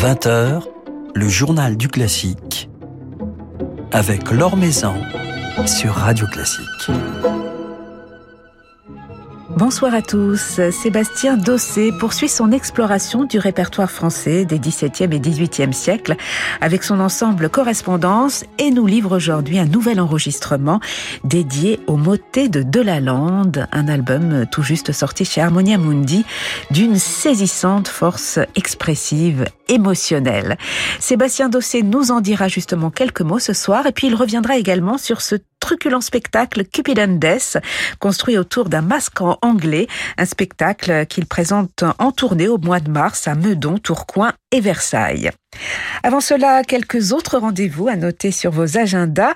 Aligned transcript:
20h, 0.00 0.62
le 1.14 1.28
journal 1.28 1.76
du 1.76 1.88
classique 1.88 2.70
avec 3.92 4.30
Laure 4.30 4.56
Maison 4.56 4.94
sur 5.66 5.92
Radio 5.92 6.26
Classique. 6.26 6.90
Bonsoir 9.58 9.92
à 9.92 10.00
tous. 10.00 10.58
Sébastien 10.70 11.36
Dossé 11.36 11.92
poursuit 11.92 12.30
son 12.30 12.50
exploration 12.50 13.24
du 13.24 13.38
répertoire 13.38 13.90
français 13.90 14.46
des 14.46 14.58
XVIIe 14.58 15.14
et 15.14 15.20
XVIIIe 15.20 15.74
siècles 15.74 16.16
avec 16.62 16.82
son 16.82 16.98
ensemble 16.98 17.50
Correspondance 17.50 18.46
et 18.58 18.70
nous 18.70 18.86
livre 18.86 19.14
aujourd'hui 19.14 19.58
un 19.58 19.66
nouvel 19.66 20.00
enregistrement 20.00 20.80
dédié 21.24 21.78
aux 21.88 21.98
motets 21.98 22.48
de 22.48 22.62
Delalande, 22.62 23.68
un 23.70 23.86
album 23.86 24.46
tout 24.50 24.62
juste 24.62 24.92
sorti 24.92 25.26
chez 25.26 25.42
Harmonia 25.42 25.76
Mundi 25.76 26.24
d'une 26.70 26.96
saisissante 26.96 27.88
force 27.88 28.38
expressive, 28.56 29.44
émotionnelle. 29.70 30.58
Sébastien 30.98 31.48
Dossé 31.48 31.82
nous 31.82 32.10
en 32.10 32.20
dira 32.20 32.48
justement 32.48 32.90
quelques 32.90 33.22
mots 33.22 33.38
ce 33.38 33.54
soir 33.54 33.86
et 33.86 33.92
puis 33.92 34.08
il 34.08 34.14
reviendra 34.14 34.58
également 34.58 34.98
sur 34.98 35.22
ce 35.22 35.36
truculent 35.60 36.02
spectacle 36.02 36.64
Cupid 36.64 36.98
and 36.98 37.18
Death, 37.18 37.58
construit 38.00 38.36
autour 38.36 38.68
d'un 38.68 38.82
masque 38.82 39.20
en 39.20 39.38
anglais, 39.42 39.86
un 40.18 40.24
spectacle 40.24 41.06
qu'il 41.06 41.26
présente 41.26 41.84
en 41.98 42.12
tournée 42.12 42.48
au 42.48 42.58
mois 42.58 42.80
de 42.80 42.90
mars 42.90 43.28
à 43.28 43.34
Meudon, 43.34 43.78
Tourcoing 43.78 44.32
et 44.52 44.60
Versailles. 44.60 45.30
Avant 46.02 46.20
cela, 46.20 46.64
quelques 46.64 47.12
autres 47.12 47.38
rendez-vous 47.38 47.88
à 47.88 47.96
noter 47.96 48.32
sur 48.32 48.50
vos 48.50 48.76
agendas. 48.78 49.34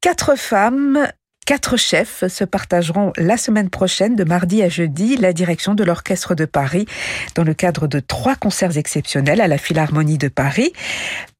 Quatre 0.00 0.36
femmes 0.36 1.08
Quatre 1.44 1.76
chefs 1.76 2.26
se 2.28 2.44
partageront 2.44 3.12
la 3.18 3.36
semaine 3.36 3.68
prochaine, 3.68 4.16
de 4.16 4.24
mardi 4.24 4.62
à 4.62 4.70
jeudi, 4.70 5.16
la 5.18 5.34
direction 5.34 5.74
de 5.74 5.84
l'Orchestre 5.84 6.34
de 6.34 6.46
Paris 6.46 6.86
dans 7.34 7.44
le 7.44 7.52
cadre 7.52 7.86
de 7.86 8.00
trois 8.00 8.34
concerts 8.34 8.78
exceptionnels 8.78 9.42
à 9.42 9.46
la 9.46 9.58
Philharmonie 9.58 10.16
de 10.16 10.28
Paris. 10.28 10.72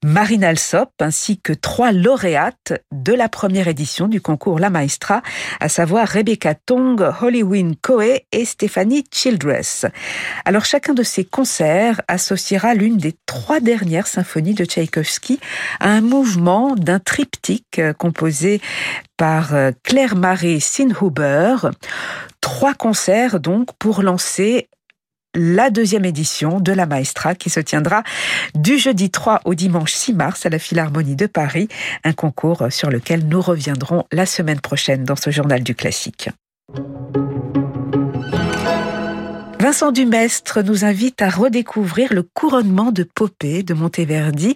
Marine 0.04 0.44
Alsop 0.44 0.90
ainsi 1.00 1.38
que 1.38 1.54
trois 1.54 1.90
lauréates 1.90 2.74
de 2.92 3.14
la 3.14 3.30
première 3.30 3.68
édition 3.68 4.06
du 4.06 4.20
concours 4.20 4.58
La 4.58 4.68
Maestra, 4.68 5.22
à 5.60 5.70
savoir 5.70 6.06
Rebecca 6.06 6.54
Tong, 6.54 7.02
Hollywin 7.22 7.72
Coe 7.80 8.20
et 8.30 8.44
Stéphanie 8.44 9.04
Childress. 9.10 9.86
Alors 10.44 10.66
chacun 10.66 10.92
de 10.92 11.02
ces 11.02 11.24
concerts 11.24 12.02
associera 12.06 12.74
l'une 12.74 12.98
des 12.98 13.14
trois 13.24 13.60
dernières 13.60 14.06
symphonies 14.06 14.52
de 14.52 14.66
Tchaïkovski 14.66 15.40
à 15.80 15.88
un 15.88 16.02
mouvement 16.02 16.74
d'un 16.76 16.98
triptyque 16.98 17.80
composé 17.96 18.60
par 19.16 19.54
euh, 19.54 19.72
Claire-Marie 19.82 20.60
Sinhuber. 20.60 21.56
Trois 22.40 22.74
concerts 22.74 23.40
donc 23.40 23.72
pour 23.78 24.02
lancer 24.02 24.68
la 25.34 25.70
deuxième 25.70 26.04
édition 26.04 26.60
de 26.60 26.72
la 26.72 26.86
Maestra 26.86 27.34
qui 27.34 27.50
se 27.50 27.60
tiendra 27.60 28.02
du 28.54 28.78
jeudi 28.78 29.10
3 29.10 29.40
au 29.44 29.54
dimanche 29.54 29.92
6 29.92 30.14
mars 30.14 30.46
à 30.46 30.48
la 30.48 30.58
Philharmonie 30.58 31.16
de 31.16 31.26
Paris, 31.26 31.68
un 32.04 32.12
concours 32.12 32.66
sur 32.70 32.90
lequel 32.90 33.26
nous 33.26 33.40
reviendrons 33.40 34.04
la 34.12 34.26
semaine 34.26 34.60
prochaine 34.60 35.04
dans 35.04 35.16
ce 35.16 35.30
journal 35.30 35.62
du 35.62 35.74
classique. 35.74 36.30
Vincent 39.64 39.92
Dumestre 39.92 40.62
nous 40.62 40.84
invite 40.84 41.22
à 41.22 41.30
redécouvrir 41.30 42.12
le 42.12 42.22
couronnement 42.22 42.92
de 42.92 43.02
Popée 43.02 43.62
de 43.62 43.72
Monteverdi 43.72 44.54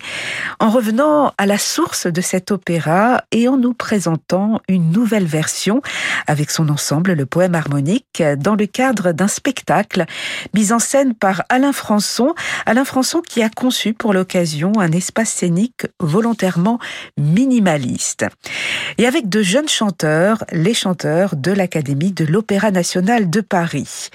en 0.60 0.68
revenant 0.68 1.32
à 1.38 1.46
la 1.46 1.56
source 1.56 2.06
de 2.06 2.20
cet 2.20 2.50
opéra 2.50 3.22
et 3.32 3.48
en 3.48 3.56
nous 3.56 3.72
présentant 3.72 4.60
une 4.68 4.90
nouvelle 4.90 5.24
version 5.24 5.80
avec 6.26 6.50
son 6.50 6.68
ensemble, 6.68 7.14
le 7.14 7.24
poème 7.24 7.54
harmonique, 7.54 8.22
dans 8.36 8.54
le 8.54 8.66
cadre 8.66 9.12
d'un 9.12 9.28
spectacle 9.28 10.04
mis 10.52 10.74
en 10.74 10.78
scène 10.78 11.14
par 11.14 11.42
Alain 11.48 11.72
Françon. 11.72 12.34
Alain 12.66 12.84
Françon 12.84 13.22
qui 13.22 13.42
a 13.42 13.48
conçu 13.48 13.94
pour 13.94 14.12
l'occasion 14.12 14.72
un 14.78 14.92
espace 14.92 15.30
scénique 15.30 15.86
volontairement 16.00 16.78
minimaliste. 17.16 18.26
Et 18.98 19.06
avec 19.06 19.30
de 19.30 19.40
jeunes 19.40 19.70
chanteurs, 19.70 20.44
les 20.52 20.74
chanteurs 20.74 21.34
de 21.34 21.52
l'Académie 21.52 22.12
de 22.12 22.26
l'Opéra 22.26 22.70
national 22.70 23.30
de 23.30 23.40
Paris. 23.40 24.10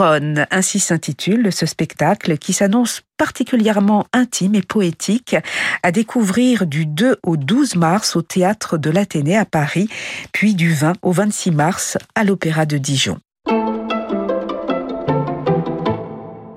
Ainsi 0.00 0.80
s'intitule 0.80 1.52
ce 1.52 1.66
spectacle 1.66 2.38
qui 2.38 2.52
s'annonce 2.52 3.02
particulièrement 3.16 4.06
intime 4.12 4.54
et 4.54 4.62
poétique 4.62 5.36
à 5.82 5.92
découvrir 5.92 6.66
du 6.66 6.86
2 6.86 7.18
au 7.22 7.36
12 7.36 7.76
mars 7.76 8.16
au 8.16 8.22
théâtre 8.22 8.78
de 8.78 8.90
l'Athénée 8.90 9.36
à 9.36 9.44
Paris, 9.44 9.88
puis 10.32 10.54
du 10.54 10.72
20 10.72 10.94
au 11.02 11.12
26 11.12 11.50
mars 11.52 11.98
à 12.14 12.24
l'Opéra 12.24 12.66
de 12.66 12.78
Dijon. 12.78 13.18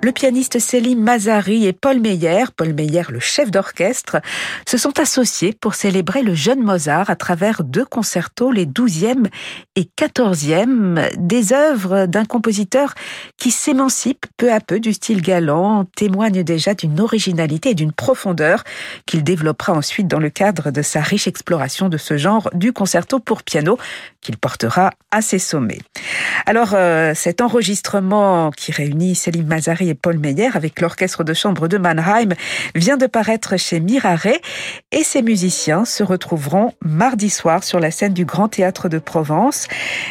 Le 0.07 0.13
pianiste 0.13 0.57
Céline 0.59 1.01
Mazari 1.01 1.65
et 1.65 1.73
Paul 1.73 1.99
Meyer, 1.99 2.45
Paul 2.55 2.73
Meyer 2.73 3.01
le 3.09 3.19
chef 3.19 3.51
d'orchestre, 3.51 4.21
se 4.65 4.77
sont 4.77 5.01
associés 5.01 5.51
pour 5.51 5.75
célébrer 5.75 6.23
le 6.23 6.33
jeune 6.33 6.63
Mozart 6.63 7.09
à 7.09 7.17
travers 7.17 7.65
deux 7.65 7.83
concertos, 7.83 8.53
les 8.53 8.65
12e 8.65 9.27
et 9.75 9.83
14e, 9.97 11.13
des 11.17 11.51
œuvres 11.51 12.05
d'un 12.05 12.23
compositeur 12.23 12.93
qui 13.35 13.51
s'émancipe 13.51 14.27
peu 14.37 14.49
à 14.49 14.61
peu 14.61 14.79
du 14.79 14.93
style 14.93 15.21
galant, 15.21 15.83
témoigne 15.97 16.41
déjà 16.41 16.73
d'une 16.73 17.01
originalité 17.01 17.71
et 17.71 17.75
d'une 17.75 17.91
profondeur 17.91 18.63
qu'il 19.05 19.25
développera 19.25 19.73
ensuite 19.73 20.07
dans 20.07 20.19
le 20.19 20.29
cadre 20.29 20.71
de 20.71 20.83
sa 20.83 21.01
riche 21.01 21.27
exploration 21.27 21.89
de 21.89 21.97
ce 21.97 22.15
genre 22.15 22.49
du 22.53 22.71
concerto 22.71 23.19
pour 23.19 23.43
piano 23.43 23.77
qu'il 24.27 24.37
portera 24.37 24.91
à 25.09 25.21
ses 25.21 25.39
sommets. 25.39 25.79
Alors, 26.45 26.71
euh, 26.73 27.13
cet 27.15 27.39
enregistrement 27.39 28.51
qui 28.51 28.73
réunit 28.73 29.15
Céline 29.15 29.47
Mazari 29.47 29.87
et 29.87 29.95
Paul 29.95 30.17
Meyer 30.17 30.49
avec 30.53 30.81
l'orchestre 30.81 31.23
de 31.23 31.33
chambre 31.33 31.69
de 31.69 31.77
Mannheim 31.77 32.33
vient 32.75 32.97
de 32.97 33.05
paraître 33.05 33.55
chez 33.55 33.79
Mirare 33.79 34.27
et 34.91 35.03
ces 35.03 35.21
musiciens 35.21 35.85
se 35.85 36.03
retrouveront 36.03 36.73
mardi 36.83 37.29
soir 37.29 37.63
sur 37.63 37.79
la 37.79 37.89
scène 37.89 38.13
du 38.13 38.25
Grand 38.25 38.49
Théâtre 38.49 38.89
de 38.89 38.99
Provence 38.99 39.69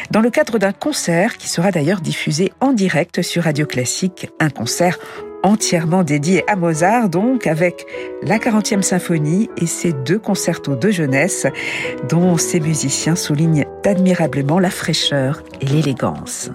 dans 0.09 0.21
le 0.21 0.31
cadre 0.31 0.57
d'un 0.57 0.73
concert 0.73 1.37
qui 1.37 1.47
sera 1.47 1.69
d'ailleurs 1.69 2.01
diffusé 2.01 2.51
en 2.59 2.73
direct 2.73 3.21
sur 3.21 3.43
Radio 3.43 3.67
Classique, 3.67 4.29
un 4.39 4.49
concert 4.49 4.97
entièrement 5.43 6.03
dédié 6.03 6.43
à 6.49 6.55
Mozart, 6.55 7.09
donc 7.09 7.47
avec 7.47 7.85
la 8.23 8.37
40e 8.37 8.81
symphonie 8.81 9.49
et 9.57 9.67
ses 9.67 9.93
deux 9.93 10.19
concertos 10.19 10.75
de 10.75 10.89
jeunesse, 10.89 11.47
dont 12.09 12.37
ces 12.37 12.59
musiciens 12.59 13.15
soulignent 13.15 13.65
admirablement 13.85 14.59
la 14.59 14.69
fraîcheur 14.69 15.43
et 15.61 15.65
l'élégance. 15.65 16.51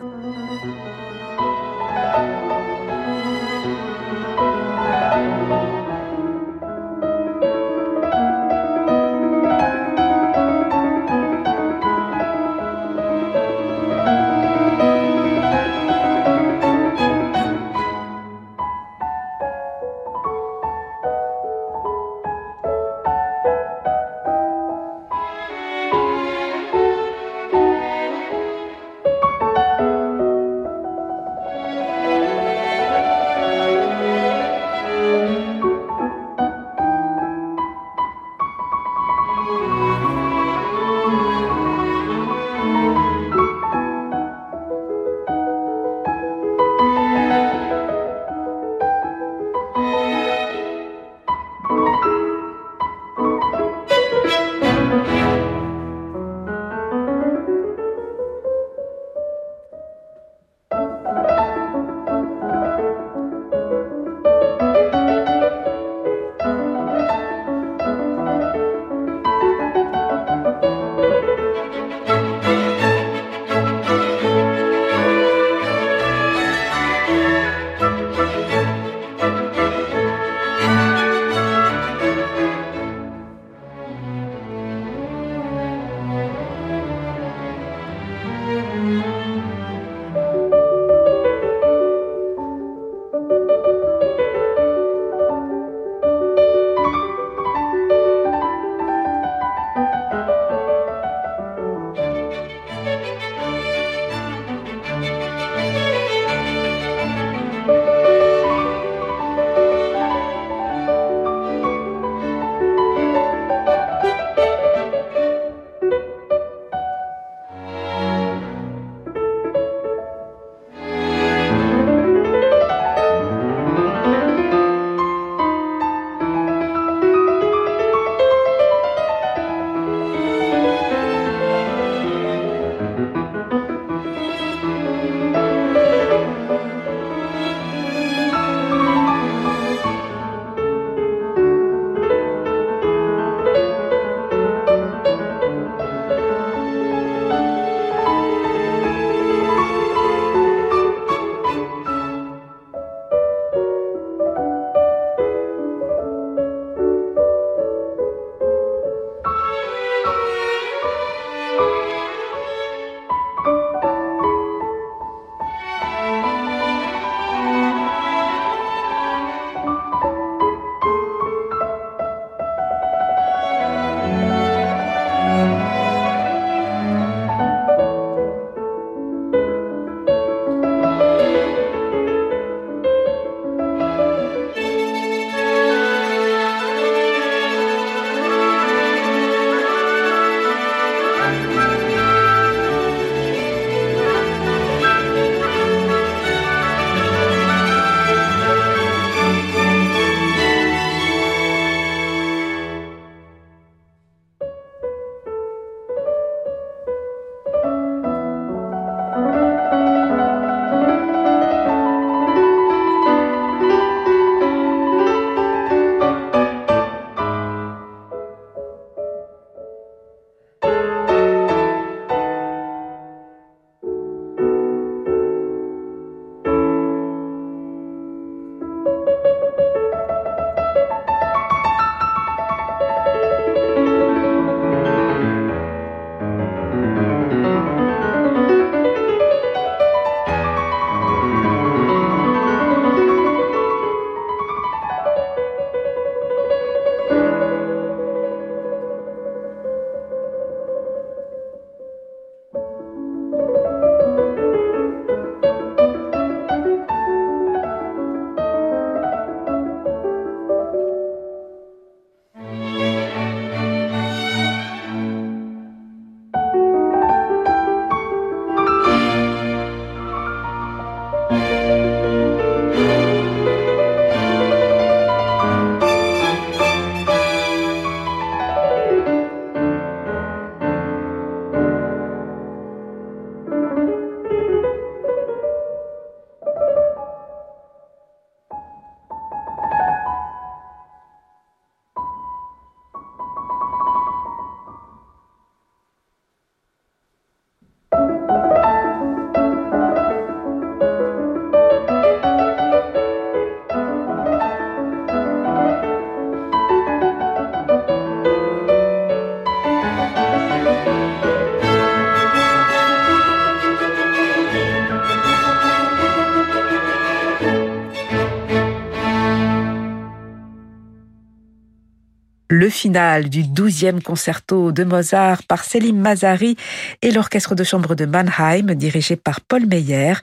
Du 322.93 323.43
12e 323.45 324.03
concerto 324.03 324.71
de 324.71 324.85
Mozart 324.85 325.43
par 325.45 325.65
Selim 325.65 325.99
Mazari 325.99 326.57
et 327.01 327.11
l'orchestre 327.11 327.55
de 327.55 327.65
chambre 327.65 327.95
de 327.95 328.05
Mannheim 328.05 328.75
dirigé 328.75 329.17
par 329.17 329.41
Paul 329.41 329.67
Meyer. 329.67 330.15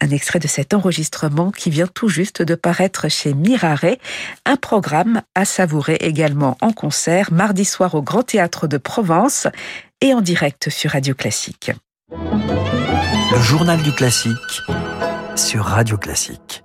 Un 0.00 0.10
extrait 0.10 0.38
de 0.38 0.46
cet 0.46 0.74
enregistrement 0.74 1.50
qui 1.50 1.70
vient 1.70 1.88
tout 1.88 2.08
juste 2.08 2.40
de 2.40 2.54
paraître 2.54 3.08
chez 3.08 3.34
Mirare, 3.34 3.96
un 4.46 4.56
programme 4.56 5.22
à 5.34 5.44
savourer 5.44 5.96
également 5.96 6.56
en 6.60 6.70
concert 6.70 7.32
mardi 7.32 7.64
soir 7.64 7.96
au 7.96 8.02
Grand 8.02 8.22
Théâtre 8.22 8.68
de 8.68 8.78
Provence 8.78 9.48
et 10.00 10.14
en 10.14 10.20
direct 10.20 10.70
sur 10.70 10.92
Radio 10.92 11.14
Classique. 11.14 11.72
Le 12.12 13.40
journal 13.40 13.82
du 13.82 13.90
classique 13.90 14.62
sur 15.34 15.64
Radio 15.64 15.96
Classique. 15.96 16.62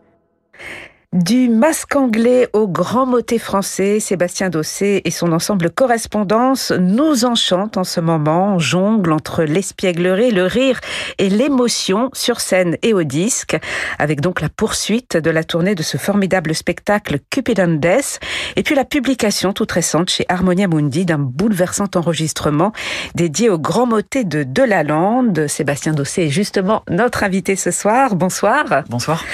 Du 1.12 1.50
masque 1.50 1.96
anglais 1.96 2.48
au 2.54 2.68
grand 2.68 3.08
motet 3.08 3.40
français, 3.40 4.00
Sébastien 4.00 4.52
Dossé 4.52 5.02
et 5.06 5.10
son 5.10 5.32
ensemble 5.32 5.72
correspondance 5.72 6.72
nous 6.80 7.26
enchantent 7.26 7.78
en 7.78 7.84
ce 7.84 8.00
moment, 8.00 8.60
jongle 8.60 9.12
entre 9.12 9.42
l'espièglerie, 9.42 10.30
le 10.30 10.46
rire 10.46 10.80
et 11.18 11.30
l'émotion 11.30 12.12
sur 12.14 12.40
scène 12.40 12.78
et 12.84 12.94
au 12.94 13.02
disque, 13.02 13.58
avec 13.98 14.22
donc 14.22 14.40
la 14.40 14.50
poursuite 14.50 15.18
de 15.18 15.32
la 15.32 15.44
tournée 15.44 15.74
de 15.74 15.82
ce 15.82 15.98
formidable 15.98 16.54
spectacle 16.54 17.18
Cupid 17.32 17.60
and 17.60 17.80
Death, 17.80 18.20
et 18.56 18.62
puis 18.62 18.76
la 18.76 18.86
publication 18.86 19.52
toute 19.52 19.72
récente 19.72 20.12
chez 20.12 20.26
Harmonia 20.30 20.68
Mundi 20.68 21.06
d'un 21.06 21.18
bouleversant 21.18 21.90
enregistrement 21.96 22.72
dédié 23.16 23.50
au 23.50 23.58
grand 23.58 23.88
motet 23.88 24.26
de 24.26 24.44
Delalande. 24.44 25.48
Sébastien 25.48 25.94
Dossé 25.94 26.26
est 26.26 26.30
justement 26.30 26.84
notre 26.88 27.24
invité 27.24 27.56
ce 27.56 27.72
soir. 27.72 28.14
Bonsoir. 28.14 28.84
Bonsoir. 28.90 29.26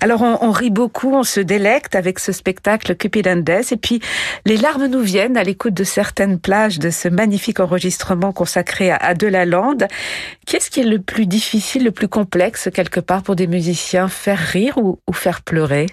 Alors 0.00 0.22
on, 0.22 0.38
on 0.40 0.52
rit 0.52 0.70
beaucoup, 0.70 1.23
se 1.24 1.40
délecte 1.40 1.94
avec 1.94 2.18
ce 2.18 2.32
spectacle 2.32 2.94
Cupid 2.96 3.26
and 3.28 3.36
Death. 3.38 3.72
Et 3.72 3.76
puis, 3.76 4.00
les 4.46 4.56
larmes 4.56 4.86
nous 4.86 5.00
viennent 5.00 5.36
à 5.36 5.42
l'écoute 5.42 5.74
de 5.74 5.84
certaines 5.84 6.38
plages 6.38 6.78
de 6.78 6.90
ce 6.90 7.08
magnifique 7.08 7.60
enregistrement 7.60 8.32
consacré 8.32 8.90
à, 8.90 9.14
De. 9.14 9.28
Qu'est-ce 10.46 10.70
qui 10.70 10.80
est 10.80 10.84
le 10.84 11.00
plus 11.00 11.26
difficile, 11.26 11.84
le 11.84 11.90
plus 11.90 12.08
complexe, 12.08 12.68
quelque 12.72 13.00
part, 13.00 13.22
pour 13.22 13.36
des 13.36 13.46
musiciens 13.46 14.08
Faire 14.08 14.38
rire 14.38 14.78
ou, 14.78 14.98
ou 15.08 15.12
faire 15.12 15.42
pleurer? 15.42 15.86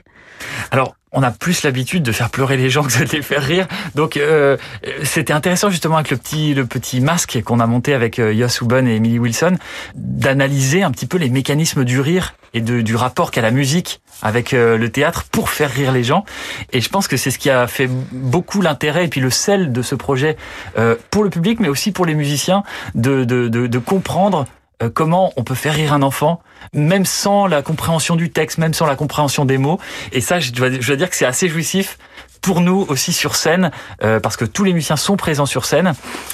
Alors, 0.72 0.96
on 1.12 1.24
a 1.24 1.32
plus 1.32 1.64
l'habitude 1.64 2.04
de 2.04 2.12
faire 2.12 2.30
pleurer 2.30 2.58
les 2.58 2.70
gens 2.70 2.84
que 2.88 3.04
de 3.04 3.12
les 3.12 3.22
faire 3.22 3.44
rire. 3.44 3.68
Donc 3.96 4.18
euh, 4.18 4.58
c'était 5.04 5.34
intéressant 5.34 5.70
justement 5.70 5.96
avec 5.96 6.12
le 6.12 6.18
petit 6.18 6.54
le 6.54 6.66
petit 6.66 7.02
masque 7.02 7.42
qu'on 7.44 7.60
a 7.60 7.68
monté 7.68 7.94
avec 7.94 8.20
euh, 8.20 8.34
Yoss 8.34 8.62
et 8.62 8.96
Emily 8.96 9.20
Wilson 9.20 9.58
d'analyser 9.96 10.84
un 10.84 10.92
petit 10.92 11.06
peu 11.06 11.18
les 11.18 11.30
mécanismes 11.30 11.84
du 11.84 12.00
rire 12.00 12.36
et 12.54 12.62
du 12.62 12.96
rapport 12.96 13.32
qu'a 13.32 13.42
la 13.42 13.52
musique 13.52 14.02
avec 14.22 14.54
euh, 14.54 14.78
le 14.78 14.90
théâtre 14.90 15.26
pour 15.32 15.50
faire 15.50 15.72
rire 15.72 15.92
les 15.92 16.04
gens. 16.04 16.26
Et 16.74 16.82
je 16.82 16.90
pense 16.90 17.08
que 17.08 17.18
c'est 17.18 17.32
ce 17.32 17.40
qui 17.40 17.50
a 17.50 17.68
fait 17.68 17.90
beaucoup 18.12 18.62
l'intérêt 18.62 19.06
et 19.06 19.08
puis 19.08 19.22
le 19.22 19.30
sel 19.30 19.72
de 19.72 19.82
ce 19.82 19.96
projet 19.96 20.38
euh, 20.78 20.96
pour 21.10 21.24
le 21.24 21.30
public, 21.30 21.60
mais 21.60 21.70
aussi 21.70 21.92
pour 21.92 22.06
les 22.06 22.14
musiciens, 22.14 22.64
de, 22.96 23.24
de, 23.24 23.48
de, 23.48 23.68
de 23.68 23.80
comprendre 23.80 24.46
euh, 24.82 24.90
comment 24.90 25.34
on 25.36 25.44
peut 25.44 25.56
faire 25.56 25.74
rire 25.74 25.94
un 25.94 26.02
enfant, 26.02 26.42
même 26.74 27.06
sans 27.06 27.48
la 27.48 27.62
compréhension 27.62 28.16
du 28.16 28.32
texte, 28.32 28.58
même 28.58 28.74
sans 28.74 28.86
la 28.86 28.96
compréhension 28.96 29.46
des 29.46 29.58
mots. 29.58 29.80
Et 30.12 30.22
ça, 30.22 30.40
je 30.40 30.52
dois, 30.52 30.70
dire 30.70 31.10
que 31.10 31.16
c'est 31.16 31.26
assez 31.26 31.50
jouissif 31.50 31.98
pour 32.42 32.62
nous 32.62 32.88
aussi 32.90 33.14
sur 33.14 33.36
scène, 33.36 33.70
euh, 34.04 34.20
parce 34.20 34.36
que 34.36 34.46
tous 34.46 34.64
les 34.64 34.74
musiciens 34.74 34.96
sont 34.96 35.16
présents 35.16 35.46
sur 35.46 35.66
scène, 35.66 35.94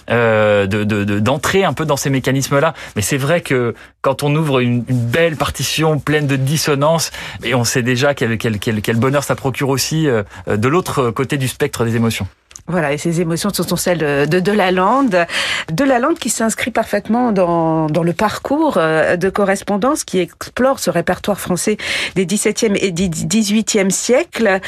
euh, 0.10 0.66
d'entrer 0.66 1.60
de, 1.60 1.64
de, 1.64 1.68
un 1.68 1.74
peu 1.74 1.86
dans 1.86 1.98
ces 1.98 2.10
mécanismes-là. 2.10 2.74
Mais 2.96 3.02
c'est 3.02 3.18
vrai 3.18 3.42
que 3.42 3.76
quand 4.02 4.24
on 4.24 4.34
ouvre 4.36 4.60
une, 4.60 4.86
une, 4.88 5.06
belle 5.06 5.36
partition 5.36 6.00
pleine 6.00 6.26
de 6.26 6.38
dissonances, 6.38 7.12
et 7.44 7.56
on 7.56 7.66
sait 7.66 7.84
déjà 7.84 8.14
quel, 8.14 8.38
quel, 8.38 8.58
quel, 8.60 8.82
quel 8.82 8.96
bonheur 8.96 9.26
ça 9.26 9.36
procure 9.36 9.68
aussi 9.68 10.08
euh, 10.08 10.24
de 10.48 10.68
l'autre 10.70 11.12
côté 11.12 11.38
du 11.38 11.50
spectre 11.50 11.84
des 11.84 11.98
émotions. 11.98 12.28
Voilà, 12.68 12.94
et 12.94 12.98
ces 12.98 13.22
émotions 13.22 13.50
ce 13.54 13.64
sont 13.64 13.76
celles 13.76 14.28
de 14.28 14.40
De 14.40 14.52
La 14.52 14.72
Lande. 14.72 15.26
De 15.72 15.84
La 15.84 16.00
Lande 16.00 16.20
qui 16.20 16.30
s'inscrit 16.30 16.72
parfaitement 16.72 17.32
dans, 17.32 17.88
dans 17.88 18.04
le 18.04 18.14
parcours 18.14 18.78
euh, 18.78 19.16
de 19.16 19.30
correspondance 19.30 20.04
qui 20.04 20.20
explore 20.20 20.80
ce 20.80 20.90
répertoire 20.90 21.40
français 21.40 21.78
des 22.16 22.26
17e 22.26 22.78
et 22.80 22.92
18e 22.92 23.90
siècles. 23.90 24.60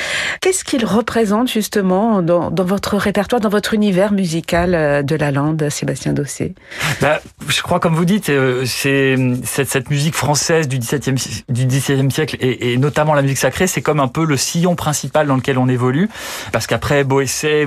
Qu'est-ce 0.41 0.63
qu'il 0.63 0.85
représente 0.85 1.49
justement 1.51 2.21
dans, 2.21 2.51
dans, 2.51 2.63
votre 2.63 2.97
répertoire, 2.97 3.41
dans 3.41 3.49
votre 3.49 3.73
univers 3.73 4.11
musical 4.11 4.75
euh, 4.75 5.01
de 5.01 5.15
La 5.15 5.31
Sébastien 5.69 6.13
Dossé? 6.13 6.53
Bah, 7.01 7.21
Je 7.47 7.61
crois, 7.61 7.79
comme 7.79 7.95
vous 7.95 8.05
dites, 8.05 8.29
euh, 8.29 8.63
c'est 8.65 9.15
cette, 9.43 9.89
musique 9.89 10.15
française 10.15 10.67
du 10.67 10.79
17e, 10.79 11.43
du 11.49 11.65
17e 11.65 12.09
siècle 12.09 12.37
et, 12.39 12.77
notamment 12.77 13.13
la 13.13 13.21
musique 13.21 13.37
sacrée, 13.37 13.67
c'est 13.67 13.81
comme 13.81 13.99
un 13.99 14.07
peu 14.07 14.25
le 14.25 14.37
sillon 14.37 14.75
principal 14.75 15.27
dans 15.27 15.35
lequel 15.35 15.57
on 15.57 15.67
évolue. 15.67 16.09
Parce 16.51 16.67
qu'après 16.67 17.03
Boessé, 17.03 17.65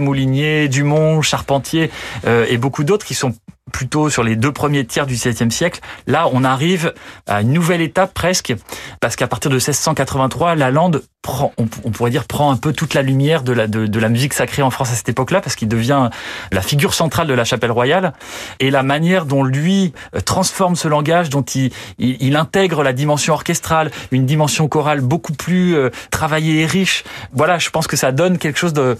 Dumont, 0.68 1.22
Charpentier 1.22 1.90
euh, 2.26 2.46
et 2.48 2.56
beaucoup 2.56 2.84
d'autres 2.84 3.06
qui 3.06 3.14
sont 3.14 3.34
plutôt 3.72 4.10
sur 4.10 4.22
les 4.22 4.36
deux 4.36 4.52
premiers 4.52 4.84
tiers 4.84 5.06
du 5.06 5.14
XVIIe 5.14 5.50
siècle. 5.50 5.80
Là, 6.06 6.28
on 6.32 6.44
arrive 6.44 6.94
à 7.26 7.42
une 7.42 7.52
nouvelle 7.52 7.80
étape 7.80 8.12
presque, 8.12 8.54
parce 9.00 9.16
qu'à 9.16 9.26
partir 9.26 9.50
de 9.50 9.56
1683, 9.56 10.54
la 10.54 10.70
lande 10.70 11.02
prend, 11.22 11.52
on, 11.56 11.66
pourrait 11.66 12.10
dire, 12.10 12.24
prend 12.24 12.50
un 12.50 12.56
peu 12.56 12.72
toute 12.72 12.94
la 12.94 13.02
lumière 13.02 13.42
de 13.42 13.52
la, 13.52 14.08
musique 14.08 14.34
sacrée 14.34 14.62
en 14.62 14.70
France 14.70 14.90
à 14.90 14.94
cette 14.94 15.08
époque-là, 15.08 15.40
parce 15.40 15.54
qu'il 15.54 15.68
devient 15.68 16.10
la 16.50 16.60
figure 16.60 16.92
centrale 16.92 17.28
de 17.28 17.34
la 17.34 17.44
chapelle 17.44 17.70
royale, 17.70 18.12
et 18.60 18.70
la 18.70 18.82
manière 18.82 19.24
dont 19.24 19.44
lui 19.44 19.92
euh, 20.14 20.20
transforme 20.20 20.76
ce 20.76 20.88
langage, 20.88 21.30
dont 21.30 21.42
il, 21.42 21.72
il, 21.98 22.36
intègre 22.36 22.82
la 22.82 22.92
dimension 22.92 23.34
orchestrale, 23.34 23.90
une 24.10 24.26
dimension 24.26 24.68
chorale 24.68 25.00
beaucoup 25.00 25.32
plus 25.32 25.76
euh, 25.76 25.90
travaillée 26.10 26.62
et 26.62 26.66
riche. 26.66 27.04
Voilà, 27.32 27.58
je 27.58 27.70
pense 27.70 27.86
que 27.86 27.96
ça 27.96 28.10
donne 28.10 28.38
quelque 28.38 28.58
chose 28.58 28.72
de 28.72 28.98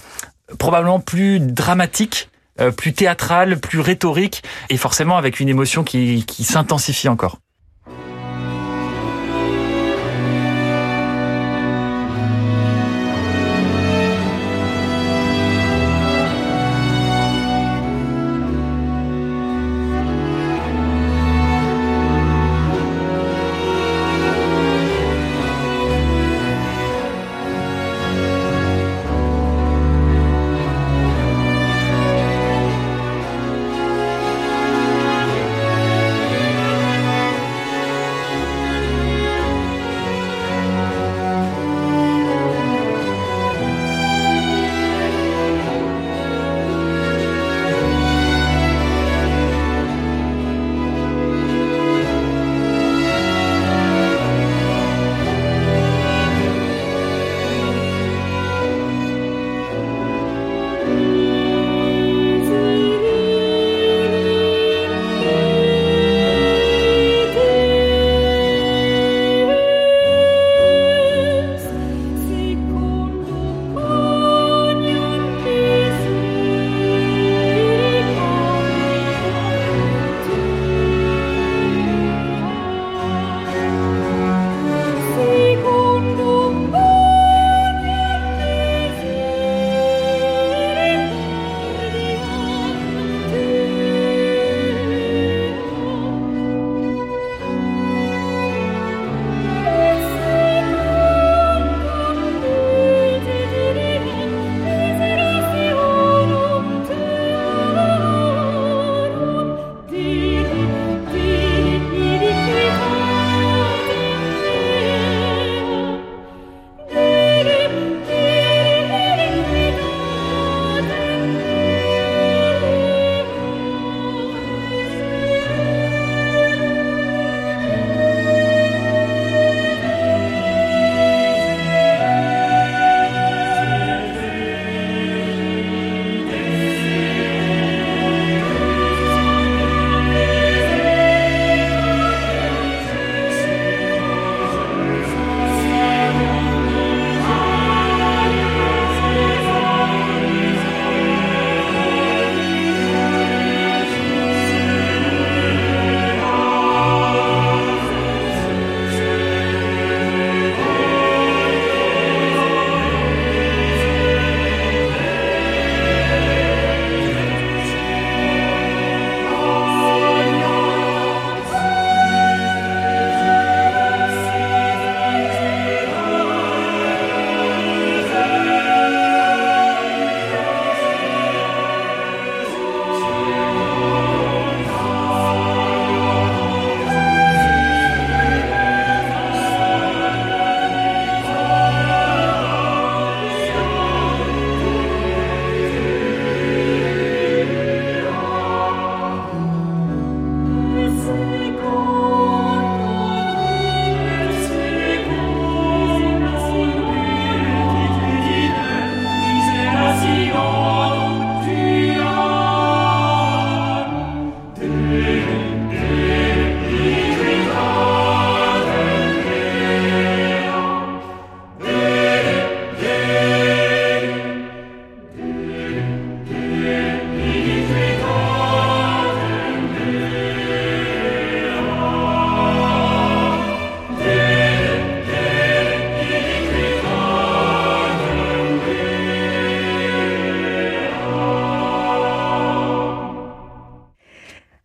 probablement 0.59 1.01
plus 1.01 1.41
dramatique 1.41 2.29
euh, 2.61 2.71
plus 2.71 2.93
théâtral, 2.93 3.59
plus 3.59 3.81
rhétorique, 3.81 4.43
et 4.69 4.77
forcément 4.77 5.17
avec 5.17 5.41
une 5.41 5.49
émotion 5.49 5.85
qui, 5.85 6.25
qui 6.27 6.45
s'intensifie 6.45 7.09
encore. 7.09 7.39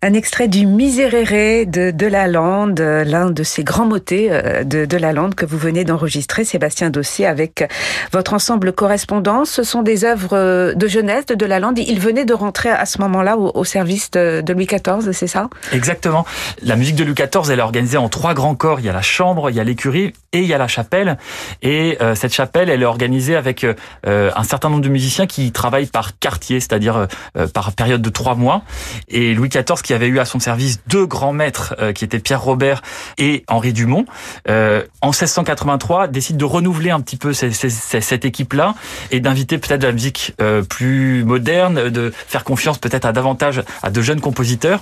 Un 0.08 0.14
extrait 0.14 0.48
du 0.48 0.66
Miserere 0.66 1.66
de, 1.66 1.92
de 1.92 2.06
la 2.06 2.28
Lande, 2.28 2.80
l'un 2.80 3.30
de 3.30 3.44
ces 3.44 3.66
grands 3.66 3.86
motets 3.86 4.30
euh, 4.32 4.64
de, 4.64 4.86
de 4.86 4.96
la 4.96 5.12
Lande 5.12 5.36
que 5.36 5.46
vous 5.46 5.58
venez 5.58 5.84
d'enregistrer, 5.84 6.46
Sébastien 6.46 6.90
Dossier, 6.90 7.26
avec 7.26 7.70
votre 8.14 8.34
ensemble 8.34 8.72
correspondance. 8.72 9.50
Ce 9.50 9.64
sont 9.64 9.84
des 9.84 10.06
œuvres 10.06 10.74
de 10.74 10.88
jeunesse 10.88 11.26
de, 11.26 11.36
de 11.36 11.46
la 11.46 11.60
Lande. 11.60 11.78
Il 11.78 12.00
venait 12.00 12.24
de 12.24 12.34
rentrer 12.34 12.70
à 12.70 12.86
ce 12.86 13.02
moment-là 13.02 13.36
au, 13.36 13.66
service 13.66 14.10
de, 14.12 14.42
Louis 14.48 14.66
XIV, 14.66 15.12
c'est 15.12 15.28
ça? 15.28 15.50
Exactement. 15.74 16.26
La 16.62 16.78
musique 16.78 16.96
de 16.96 17.04
Louis 17.04 17.14
XIV, 17.14 17.52
elle 17.52 17.60
est 17.60 17.62
organisée 17.62 17.98
en 17.98 18.08
trois 18.08 18.34
grands 18.34 18.56
corps. 18.56 18.80
Il 18.80 18.86
y 18.86 18.90
a 18.90 18.94
la 18.94 19.02
chambre, 19.02 19.50
il 19.50 19.58
y 19.58 19.60
a 19.60 19.66
l'écurie 19.66 20.14
et 20.32 20.40
il 20.40 20.46
y 20.46 20.54
a 20.54 20.58
la 20.58 20.70
chapelle. 20.70 21.18
Et 21.62 21.98
euh, 22.00 22.16
cette 22.16 22.34
chapelle, 22.34 22.70
elle 22.70 22.82
est 22.82 22.86
organisée 22.86 23.36
avec 23.36 23.66
euh, 23.66 24.32
un 24.34 24.44
certain 24.46 24.70
nombre 24.70 24.84
de 24.84 24.90
musiciens 24.90 25.28
qui 25.28 25.52
travaillent 25.52 25.88
par 25.88 26.18
quartier, 26.18 26.62
c'est-à-dire 26.62 27.08
par 27.54 27.74
période 27.74 28.02
de 28.02 28.10
trois 28.10 28.36
mois. 28.36 28.62
Et 29.10 29.34
Louis 29.34 29.50
XIV, 29.50 29.82
qui 29.84 29.97
avait 29.98 30.08
eu 30.08 30.20
à 30.20 30.26
son 30.26 30.40
service 30.40 30.80
deux 30.88 31.06
grands 31.06 31.34
maîtres, 31.34 31.76
euh, 31.80 31.92
qui 31.92 32.06
étaient 32.06 32.20
Pierre 32.20 32.42
Robert 32.42 32.82
et 33.18 33.44
Henri 33.48 33.74
Dumont, 33.74 34.06
euh, 34.48 34.84
en 35.02 35.08
1683 35.08 36.08
décide 36.08 36.38
de 36.38 36.46
renouveler 36.46 36.92
un 36.92 37.02
petit 37.02 37.18
peu 37.18 37.34
cette 37.34 38.26
équipe-là 38.26 38.76
et 39.12 39.20
d'inviter 39.20 39.58
peut-être 39.58 39.82
de 39.82 39.88
la 39.88 39.94
musique 39.94 40.34
plus 40.70 41.24
moderne, 41.24 41.90
de 41.90 42.12
faire 42.12 42.44
confiance 42.44 42.78
peut-être 42.78 43.06
à 43.06 43.12
davantage 43.12 43.64
à 43.84 43.90
de 43.90 44.02
jeunes 44.02 44.22
compositeurs. 44.22 44.82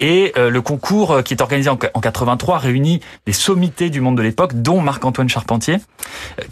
Et 0.00 0.32
le 0.36 0.60
concours 0.60 1.22
qui 1.22 1.34
est 1.34 1.42
organisé 1.42 1.68
en, 1.70 1.78
en 1.94 2.00
83 2.00 2.58
réunit 2.58 3.00
les 3.26 3.32
sommités 3.32 3.90
du 3.90 4.00
monde 4.00 4.16
de 4.16 4.22
l'époque, 4.22 4.52
dont 4.54 4.80
Marc-Antoine 4.80 5.28
Charpentier, 5.28 5.76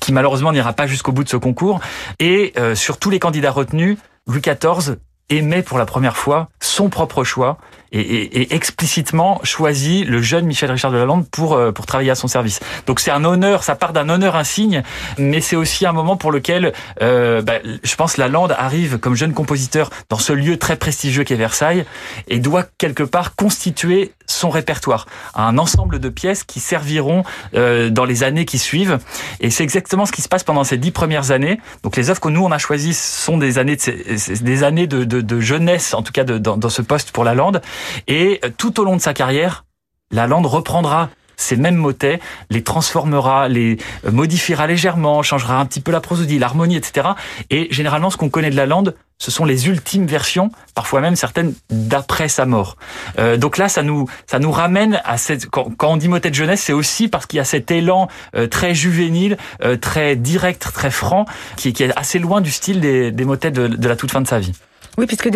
qui 0.01 0.13
malheureusement 0.13 0.53
n'ira 0.53 0.73
pas 0.73 0.87
jusqu'au 0.87 1.13
bout 1.13 1.25
de 1.25 1.29
ce 1.29 1.37
concours. 1.37 1.81
Et 2.19 2.55
sur 2.75 2.99
tous 2.99 3.11
les 3.11 3.19
candidats 3.19 3.51
retenus, 3.51 3.97
Louis 4.27 4.41
XIV 4.41 4.97
émet 5.29 5.63
pour 5.63 5.79
la 5.79 5.87
première 5.87 6.17
fois 6.17 6.49
son 6.61 6.89
propre 6.89 7.25
choix 7.25 7.59
et, 7.93 8.01
et, 8.01 8.43
et, 8.43 8.55
explicitement 8.55 9.41
choisit 9.43 10.07
le 10.07 10.23
jeune 10.23 10.47
Michel 10.47 10.71
Richard 10.71 10.93
de 10.93 10.97
Lalande 10.97 11.27
pour 11.31 11.55
euh, 11.55 11.73
pour 11.73 11.87
travailler 11.87 12.11
à 12.11 12.15
son 12.15 12.29
service. 12.29 12.61
Donc 12.87 13.01
c'est 13.01 13.11
un 13.11 13.25
honneur, 13.25 13.63
ça 13.63 13.77
part 13.77 13.93
d'un 13.93 14.09
honneur 14.09 14.37
insigne, 14.37 14.83
mais 15.19 15.41
c'est 15.41 15.57
aussi 15.57 15.87
un 15.87 15.93
moment 15.93 16.17
pour 16.17 16.33
lequel 16.33 16.73
euh, 17.03 17.43
bah, 17.43 17.55
je 17.83 17.95
pense 17.97 18.17
Lalande 18.17 18.55
arrive 18.59 18.99
comme 18.99 19.15
jeune 19.15 19.35
compositeur 19.35 19.91
dans 20.09 20.19
ce 20.19 20.33
lieu 20.33 20.57
très 20.57 20.77
prestigieux 20.77 21.25
qu'est 21.25 21.37
Versailles 21.37 21.85
et 22.29 22.39
doit 22.39 22.65
quelque 22.79 23.03
part 23.03 23.35
constituer 23.35 24.13
son 24.27 24.51
répertoire, 24.51 25.07
un 25.35 25.59
ensemble 25.59 25.99
de 25.99 26.09
pièces 26.09 26.45
qui 26.45 26.61
serviront 26.61 27.25
euh, 27.55 27.91
dans 27.91 28.05
les 28.05 28.23
années 28.23 28.45
qui 28.45 28.59
suivent. 28.59 28.99
Et 29.41 29.51
c'est 29.51 29.63
exactement 29.63 30.07
ce 30.07 30.13
qui 30.13 30.23
se 30.23 30.29
passe 30.29 30.45
pendant 30.45 30.65
ces 30.65 30.79
dix 30.79 30.91
premières 30.91 31.31
années. 31.31 31.61
Donc 31.83 31.97
les 31.97 32.11
œuvres 32.11 32.21
que 32.21 32.29
nous 32.29 32.43
on 32.43 32.51
a 32.51 32.59
choisies 32.59 32.95
sont 32.95 33.37
des 33.37 33.59
années 33.59 33.77
de, 33.77 34.43
des 34.43 34.65
années 34.65 34.87
de, 34.87 35.05
de, 35.05 35.21
de 35.21 35.41
jeunesse, 35.41 35.95
en 35.95 36.03
tout 36.03 36.13
cas 36.13 36.25
de, 36.25 36.39
dans, 36.39 36.57
dans 36.57 36.71
ce 36.71 36.83
poste 36.83 37.13
pour 37.13 37.25
la 37.25 37.35
Lande. 37.35 37.61
Et 38.09 38.41
tout 38.59 38.81
au 38.81 38.85
long 38.85 38.97
de 38.97 39.01
sa 39.01 39.15
carrière, 39.15 39.65
la 40.11 40.27
Lande 40.27 40.47
reprendra 40.47 41.11
ces 41.37 41.57
mêmes 41.57 41.77
motets, 41.77 42.21
les 42.51 42.63
transformera, 42.63 43.49
les 43.49 43.79
modifiera 44.11 44.67
légèrement, 44.67 45.23
changera 45.23 45.59
un 45.59 45.67
petit 45.67 45.81
peu 45.81 45.91
la 45.91 46.01
prosodie, 46.01 46.39
l'harmonie, 46.39 46.77
etc. 46.77 47.09
Et 47.51 47.69
généralement, 47.71 48.11
ce 48.11 48.17
qu'on 48.17 48.31
connaît 48.31 48.51
de 48.51 48.57
la 48.57 48.67
lande, 48.67 48.95
ce 49.23 49.31
sont 49.31 49.45
les 49.45 49.69
ultimes 49.69 50.07
versions, 50.07 50.51
parfois 50.75 51.01
même 51.01 51.15
certaines 51.15 51.55
d'après 51.71 52.27
sa 52.27 52.45
mort. 52.45 52.77
Euh, 53.21 53.37
donc 53.37 53.57
là, 53.57 53.69
ça 53.69 53.85
nous 53.85 54.09
ça 54.27 54.41
nous 54.41 54.51
ramène 54.51 55.01
à 55.05 55.17
cette 55.17 55.47
quand, 55.47 55.71
quand 55.77 55.93
on 55.93 55.97
dit 55.97 56.09
motet 56.09 56.31
de 56.31 56.35
jeunesse, 56.35 56.61
c'est 56.63 56.73
aussi 56.73 57.07
parce 57.07 57.27
qu'il 57.27 57.37
y 57.37 57.41
a 57.41 57.45
cet 57.45 57.71
élan 57.71 58.09
euh, 58.35 58.49
très 58.49 58.75
juvénile, 58.75 59.37
euh, 59.63 59.77
très 59.77 60.17
direct, 60.17 60.67
très 60.75 60.91
franc, 60.91 61.25
qui, 61.57 61.73
qui, 61.73 61.85
est 61.85 61.97
assez 61.97 62.19
loin 62.19 62.41
du 62.41 62.51
style 62.51 62.81
des, 62.81 63.13
des 63.13 63.25
motets 63.25 63.53
de, 63.53 63.69
de 63.69 63.89
la 63.89 63.95
toute 63.95 64.11
fin 64.11 64.23
de 64.23 64.27
sa 64.27 64.41
vie. 64.41 64.55
Oui, 64.99 65.07
puisque 65.07 65.27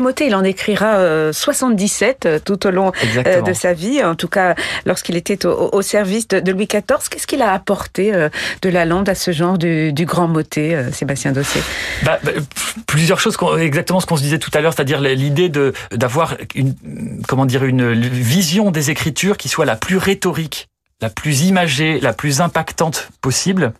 motets, 0.00 0.26
il 0.26 0.34
en 0.34 0.44
écrira 0.44 0.96
euh, 0.96 1.32
77 1.32 2.26
euh, 2.26 2.38
tout 2.38 2.66
au 2.66 2.70
long 2.70 2.92
de 3.46 3.52
sa 3.54 3.72
vie, 3.72 4.04
en 4.04 4.14
tout 4.14 4.28
cas 4.28 4.54
lorsqu'il 4.84 5.16
était 5.16 5.46
au, 5.46 5.70
au, 5.72 5.80
service 5.80 6.28
de, 6.28 6.52
Louis 6.52 6.66
XIV. 6.66 7.08
Qu'est-ce 7.10 7.26
qu'il 7.26 7.40
a 7.40 7.52
apporté 7.52 8.12
de 8.12 8.68
la 8.68 8.84
lande 8.84 9.08
à 9.08 9.14
ce 9.14 9.30
genre 9.30 9.56
du, 9.56 9.92
du 9.92 10.04
grand 10.04 10.28
motet, 10.28 10.92
Sébastien 10.92 11.32
Dossé? 11.32 11.60
Bah, 12.02 12.18
bah, 12.22 12.32
Plusieurs 12.86 13.18
choses, 13.18 13.35
exactement 13.58 14.00
ce 14.00 14.06
qu'on 14.06 14.16
se 14.16 14.22
disait 14.22 14.38
tout 14.38 14.50
à 14.54 14.60
l'heure, 14.60 14.72
c'est-à-dire 14.74 15.00
l'idée 15.00 15.48
de 15.48 15.72
d'avoir 15.92 16.36
une 16.54 16.74
comment 17.26 17.46
dire 17.46 17.64
une 17.64 17.92
vision 17.94 18.70
des 18.70 18.90
écritures 18.90 19.36
qui 19.36 19.48
soit 19.48 19.64
la 19.64 19.76
plus 19.76 19.96
rhétorique 19.96 20.68
la 21.02 21.10
plus 21.10 21.42
imagée, 21.42 22.00
la 22.00 22.14
plus 22.14 22.40
impactante 22.40 23.10
possible. 23.20 23.74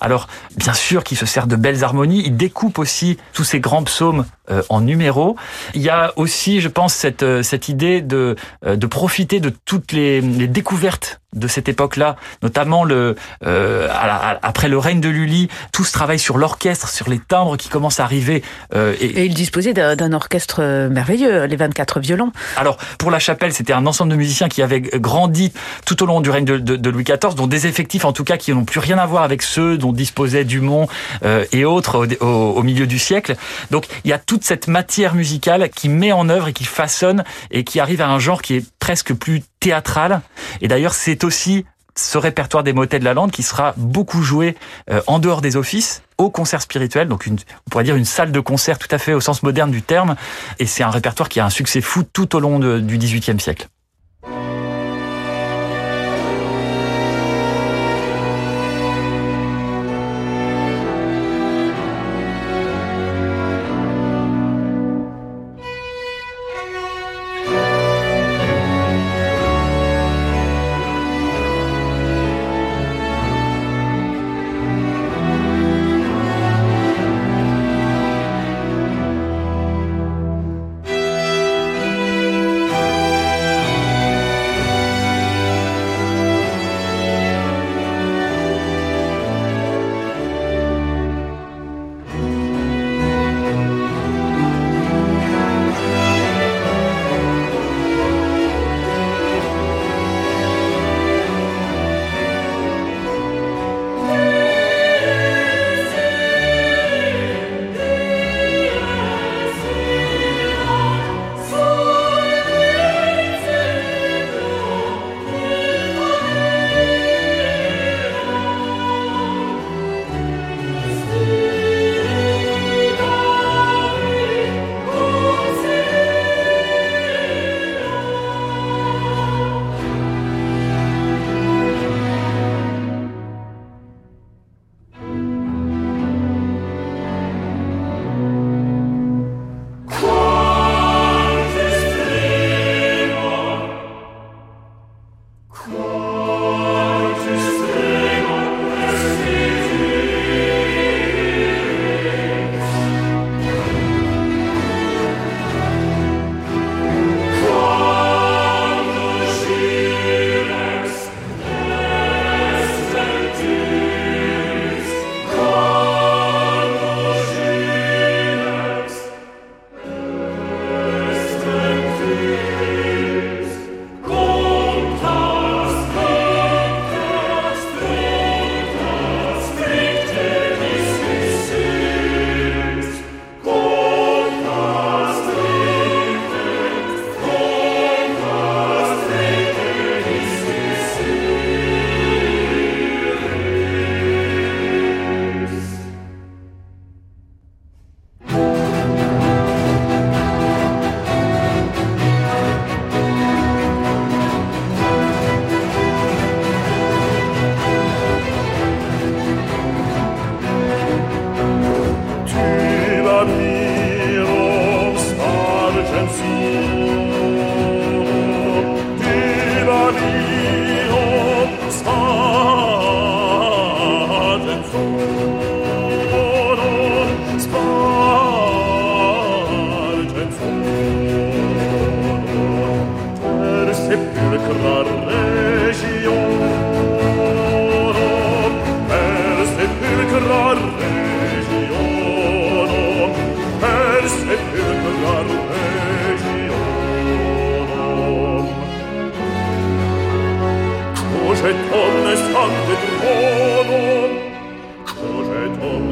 Alors, 0.00 0.28
bien 0.56 0.72
sûr 0.72 1.02
qu'il 1.02 1.16
se 1.16 1.26
sert 1.26 1.48
de 1.48 1.56
belles 1.56 1.82
harmonies, 1.82 2.22
il 2.24 2.36
découpe 2.36 2.78
aussi 2.78 3.18
tous 3.32 3.42
ces 3.42 3.58
grands 3.58 3.82
psaumes 3.82 4.24
euh, 4.50 4.62
en 4.68 4.80
numéros. 4.80 5.36
Il 5.74 5.82
y 5.82 5.88
a 5.88 6.12
aussi, 6.14 6.60
je 6.60 6.68
pense, 6.68 6.94
cette, 6.94 7.24
euh, 7.24 7.42
cette 7.42 7.68
idée 7.68 8.02
de, 8.02 8.36
euh, 8.64 8.76
de 8.76 8.86
profiter 8.86 9.40
de 9.40 9.50
toutes 9.64 9.90
les, 9.90 10.20
les 10.20 10.46
découvertes 10.46 11.19
de 11.34 11.48
cette 11.48 11.68
époque-là, 11.68 12.16
notamment 12.42 12.84
le 12.84 13.16
euh, 13.46 13.88
à 13.90 14.06
la, 14.06 14.38
après 14.42 14.68
le 14.68 14.78
règne 14.78 15.00
de 15.00 15.08
Lully, 15.08 15.48
tout 15.72 15.84
ce 15.84 15.92
travail 15.92 16.18
sur 16.18 16.38
l'orchestre, 16.38 16.88
sur 16.88 17.08
les 17.08 17.18
timbres 17.18 17.56
qui 17.56 17.68
commencent 17.68 18.00
à 18.00 18.04
arriver. 18.04 18.42
Euh, 18.74 18.94
et... 19.00 19.06
et, 19.06 19.24
il 19.26 19.34
disposait 19.34 19.72
d'un 19.72 20.12
orchestre 20.12 20.88
merveilleux, 20.88 21.44
les 21.44 21.56
24 21.56 22.00
violons. 22.00 22.32
Alors 22.56 22.78
pour 22.98 23.10
la 23.10 23.18
chapelle, 23.18 23.52
c'était 23.52 23.72
un 23.72 23.86
ensemble 23.86 24.10
de 24.10 24.16
musiciens 24.16 24.48
qui 24.48 24.62
avaient 24.62 24.80
grandi 24.80 25.52
tout 25.86 26.02
au 26.02 26.06
long 26.06 26.20
du 26.20 26.30
règne 26.30 26.44
de, 26.44 26.58
de, 26.58 26.76
de 26.76 26.90
Louis 26.90 27.04
XIV, 27.04 27.34
dont 27.36 27.46
des 27.46 27.66
effectifs 27.66 28.04
en 28.04 28.12
tout 28.12 28.24
cas 28.24 28.36
qui 28.36 28.52
n'ont 28.52 28.64
plus 28.64 28.80
rien 28.80 28.98
à 28.98 29.06
voir 29.06 29.22
avec 29.22 29.42
ceux 29.42 29.78
dont 29.78 29.92
disposait 29.92 30.44
Dumont 30.44 30.88
euh, 31.24 31.44
et 31.52 31.64
autres 31.64 32.06
au, 32.20 32.24
au, 32.24 32.52
au 32.56 32.62
milieu 32.62 32.86
du 32.86 32.98
siècle. 32.98 33.36
Donc 33.70 33.86
il 34.04 34.10
y 34.10 34.12
a 34.12 34.18
toute 34.18 34.44
cette 34.44 34.68
matière 34.68 35.14
musicale 35.14 35.70
qui 35.70 35.88
met 35.88 36.12
en 36.12 36.28
œuvre 36.28 36.48
et 36.48 36.52
qui 36.52 36.64
façonne 36.64 37.24
et 37.50 37.64
qui 37.64 37.80
arrive 37.80 38.00
à 38.00 38.08
un 38.08 38.18
genre 38.18 38.42
qui 38.42 38.56
est 38.56 38.64
presque 38.80 39.14
plus 39.14 39.42
théâtral. 39.60 40.20
Et 40.60 40.68
d'ailleurs, 40.68 40.94
c'est 40.94 41.22
aussi 41.22 41.64
ce 41.96 42.18
répertoire 42.18 42.64
des 42.64 42.72
motets 42.72 42.98
de 42.98 43.04
la 43.04 43.14
lande 43.14 43.30
qui 43.30 43.42
sera 43.42 43.74
beaucoup 43.76 44.22
joué 44.22 44.56
euh, 44.90 45.00
en 45.06 45.18
dehors 45.18 45.40
des 45.40 45.56
offices 45.56 46.02
au 46.18 46.30
concert 46.30 46.62
spirituel, 46.62 47.08
donc 47.08 47.26
une, 47.26 47.36
on 47.66 47.70
pourrait 47.70 47.84
dire 47.84 47.96
une 47.96 48.04
salle 48.04 48.32
de 48.32 48.40
concert 48.40 48.78
tout 48.78 48.88
à 48.90 48.98
fait 48.98 49.14
au 49.14 49.20
sens 49.20 49.42
moderne 49.42 49.70
du 49.70 49.82
terme. 49.82 50.16
Et 50.58 50.66
c'est 50.66 50.82
un 50.82 50.90
répertoire 50.90 51.28
qui 51.28 51.40
a 51.40 51.46
un 51.46 51.50
succès 51.50 51.80
fou 51.80 52.02
tout 52.02 52.36
au 52.36 52.40
long 52.40 52.58
de, 52.58 52.78
du 52.78 52.98
XVIIIe 52.98 53.40
siècle. 53.40 53.68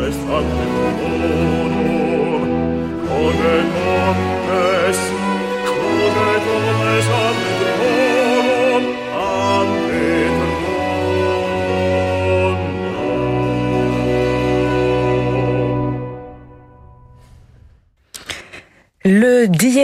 est 0.00 0.08
es 0.08 0.18
ad 0.36 2.07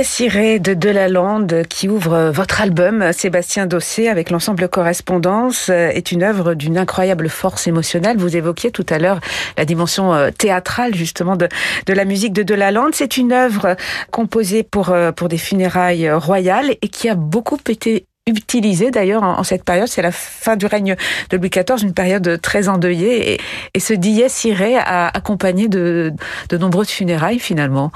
Dies 0.02 0.58
de 0.58 0.74
Delalande 0.74 1.62
qui 1.68 1.88
ouvre 1.88 2.32
votre 2.34 2.60
album 2.60 3.12
Sébastien 3.12 3.66
Dossé 3.66 4.08
avec 4.08 4.30
l'ensemble 4.30 4.68
Correspondance 4.68 5.68
est 5.68 6.10
une 6.10 6.24
œuvre 6.24 6.54
d'une 6.54 6.78
incroyable 6.78 7.28
force 7.28 7.68
émotionnelle. 7.68 8.16
Vous 8.16 8.36
évoquiez 8.36 8.72
tout 8.72 8.86
à 8.90 8.98
l'heure 8.98 9.20
la 9.56 9.64
dimension 9.64 10.12
euh, 10.12 10.30
théâtrale 10.36 10.96
justement 10.96 11.36
de, 11.36 11.48
la 11.86 12.04
musique 12.04 12.32
de 12.32 12.42
Delalande. 12.42 12.94
C'est 12.94 13.16
une 13.16 13.32
œuvre 13.32 13.76
composée 14.10 14.64
pour, 14.64 14.88
euh, 14.88 15.12
pour 15.12 15.28
des 15.28 15.38
funérailles 15.38 16.10
royales 16.10 16.74
et 16.82 16.88
qui 16.88 17.08
a 17.08 17.14
beaucoup 17.14 17.58
été 17.68 18.06
utilisée 18.26 18.90
d'ailleurs 18.90 19.22
en, 19.22 19.44
cette 19.44 19.64
période. 19.64 19.86
C'est 19.86 20.02
la 20.02 20.12
fin 20.12 20.56
du 20.56 20.66
règne 20.66 20.96
de 21.30 21.36
Louis 21.36 21.50
XIV, 21.50 21.82
une 21.82 21.94
période 21.94 22.40
très 22.40 22.68
endeuillée. 22.68 23.38
Et, 23.74 23.80
ce 23.80 23.92
Dies 23.92 24.24
Irae 24.44 24.80
a 24.80 25.16
accompagné 25.16 25.68
de, 25.68 26.12
de 26.48 26.56
nombreuses 26.56 26.88
funérailles 26.88 27.38
finalement. 27.38 27.92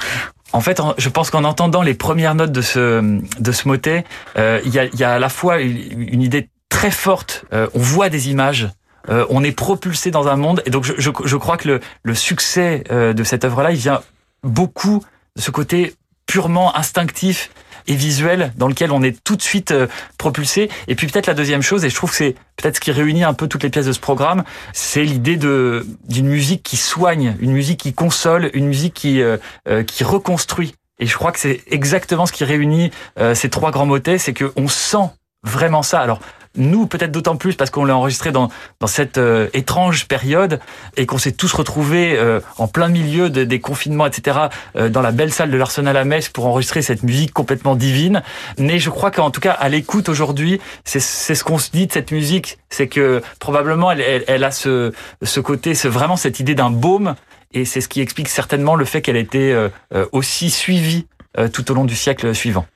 En 0.52 0.60
fait, 0.60 0.80
je 0.96 1.08
pense 1.08 1.30
qu'en 1.30 1.44
entendant 1.44 1.82
les 1.82 1.94
premières 1.94 2.34
notes 2.34 2.52
de 2.52 2.62
ce 2.62 3.20
de 3.38 3.52
ce 3.52 3.68
motet, 3.68 4.04
euh, 4.36 4.60
il 4.64 4.72
y, 4.72 5.04
a, 5.04 5.12
à 5.12 5.18
la 5.18 5.28
fois 5.28 5.60
une 5.60 6.22
idée 6.22 6.48
très 6.68 6.90
forte. 6.90 7.44
Euh, 7.52 7.68
on 7.74 7.80
voit 7.80 8.08
des 8.08 8.30
images, 8.30 8.68
euh, 9.10 9.26
on 9.28 9.44
est 9.44 9.52
propulsé 9.52 10.10
dans 10.10 10.28
un 10.28 10.36
monde, 10.36 10.62
et 10.64 10.70
donc 10.70 10.84
je, 10.84 10.94
je, 10.96 11.10
je 11.24 11.36
crois 11.36 11.58
que 11.58 11.68
le, 11.68 11.80
le 12.02 12.14
succès 12.14 12.84
de 12.90 13.24
cette 13.24 13.44
œuvre-là, 13.44 13.72
il 13.72 13.78
vient 13.78 14.00
beaucoup 14.42 15.04
de 15.36 15.42
ce 15.42 15.50
côté 15.50 15.94
purement 16.26 16.74
instinctif 16.76 17.50
et 17.88 17.94
visuel 17.94 18.52
dans 18.56 18.68
lequel 18.68 18.92
on 18.92 19.02
est 19.02 19.18
tout 19.24 19.34
de 19.34 19.42
suite 19.42 19.72
euh, 19.72 19.88
propulsé. 20.18 20.70
Et 20.86 20.94
puis 20.94 21.08
peut-être 21.08 21.26
la 21.26 21.34
deuxième 21.34 21.62
chose, 21.62 21.84
et 21.84 21.90
je 21.90 21.94
trouve 21.94 22.10
que 22.10 22.16
c'est 22.16 22.36
peut-être 22.56 22.76
ce 22.76 22.80
qui 22.80 22.92
réunit 22.92 23.24
un 23.24 23.34
peu 23.34 23.48
toutes 23.48 23.64
les 23.64 23.70
pièces 23.70 23.86
de 23.86 23.92
ce 23.92 24.00
programme, 24.00 24.44
c'est 24.72 25.02
l'idée 25.02 25.36
de 25.36 25.86
d'une 26.08 26.28
musique 26.28 26.62
qui 26.62 26.76
soigne, 26.76 27.36
une 27.40 27.52
musique 27.52 27.80
qui 27.80 27.92
console, 27.94 28.50
une 28.54 28.66
musique 28.66 28.94
qui 28.94 29.20
euh, 29.22 29.38
euh, 29.68 29.82
qui 29.82 30.04
reconstruit. 30.04 30.74
Et 31.00 31.06
je 31.06 31.16
crois 31.16 31.32
que 31.32 31.38
c'est 31.38 31.62
exactement 31.68 32.26
ce 32.26 32.32
qui 32.32 32.42
réunit 32.42 32.90
ces 33.34 33.48
trois 33.50 33.70
grands 33.70 33.86
motets, 33.86 34.18
c'est 34.18 34.34
qu'on 34.34 34.66
sent 34.66 35.10
vraiment 35.44 35.84
ça. 35.84 36.00
Alors 36.00 36.18
nous, 36.58 36.86
peut-être 36.86 37.12
d'autant 37.12 37.36
plus 37.36 37.54
parce 37.54 37.70
qu'on 37.70 37.84
l'a 37.84 37.96
enregistré 37.96 38.32
dans, 38.32 38.50
dans 38.80 38.86
cette 38.86 39.18
euh, 39.18 39.48
étrange 39.54 40.06
période 40.06 40.60
et 40.96 41.06
qu'on 41.06 41.18
s'est 41.18 41.32
tous 41.32 41.52
retrouvés 41.52 42.16
euh, 42.18 42.40
en 42.58 42.68
plein 42.68 42.88
milieu 42.88 43.30
de, 43.30 43.44
des 43.44 43.60
confinements, 43.60 44.06
etc., 44.06 44.38
euh, 44.76 44.88
dans 44.88 45.00
la 45.00 45.12
belle 45.12 45.32
salle 45.32 45.50
de 45.50 45.56
l'Arsenal 45.56 45.96
à 45.96 46.04
Metz 46.04 46.28
pour 46.28 46.46
enregistrer 46.46 46.82
cette 46.82 47.02
musique 47.02 47.32
complètement 47.32 47.76
divine. 47.76 48.22
Mais 48.58 48.78
je 48.78 48.90
crois 48.90 49.10
qu'en 49.10 49.30
tout 49.30 49.40
cas, 49.40 49.52
à 49.52 49.68
l'écoute 49.68 50.08
aujourd'hui, 50.08 50.60
c'est 50.84 51.00
ce 51.00 51.44
qu'on 51.44 51.58
se 51.58 51.70
dit 51.70 51.86
de 51.86 51.92
cette 51.92 52.10
musique, 52.10 52.58
c'est 52.70 52.88
que 52.88 53.22
probablement 53.38 53.92
elle, 53.92 54.00
elle, 54.00 54.24
elle, 54.26 54.44
a 54.44 54.50
ce, 54.50 54.92
ce 55.22 55.40
côté, 55.40 55.74
c'est 55.74 55.88
vraiment 55.88 56.16
cette 56.16 56.40
idée 56.40 56.54
d'un 56.54 56.70
baume 56.70 57.14
et 57.52 57.64
c'est 57.64 57.80
ce 57.80 57.88
qui 57.88 58.00
explique 58.00 58.28
certainement 58.28 58.74
le 58.74 58.84
fait 58.84 59.00
qu'elle 59.00 59.16
ait 59.16 59.20
été 59.20 59.68
aussi 60.12 60.50
suivie 60.50 61.06
tout 61.52 61.70
au 61.70 61.74
long 61.74 61.84
du 61.84 61.96
siècle 61.96 62.34
suivant. 62.34 62.66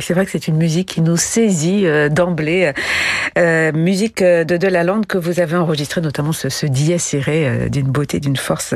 C'est 0.00 0.14
vrai 0.14 0.24
que 0.24 0.30
c'est 0.30 0.48
une 0.48 0.56
musique 0.56 0.88
qui 0.88 1.00
nous 1.00 1.16
saisit 1.16 1.86
euh, 1.86 2.08
d'emblée. 2.08 2.72
Euh, 3.36 3.72
musique 3.72 4.22
euh, 4.22 4.44
de 4.44 4.56
Delalande 4.56 5.06
que 5.06 5.18
vous 5.18 5.40
avez 5.40 5.56
enregistrée, 5.56 6.00
notamment 6.00 6.32
ce, 6.32 6.48
ce 6.48 6.66
dies 6.66 6.98
serré 6.98 7.68
d'une 7.70 7.88
beauté, 7.88 8.18
d'une 8.18 8.36
force 8.36 8.74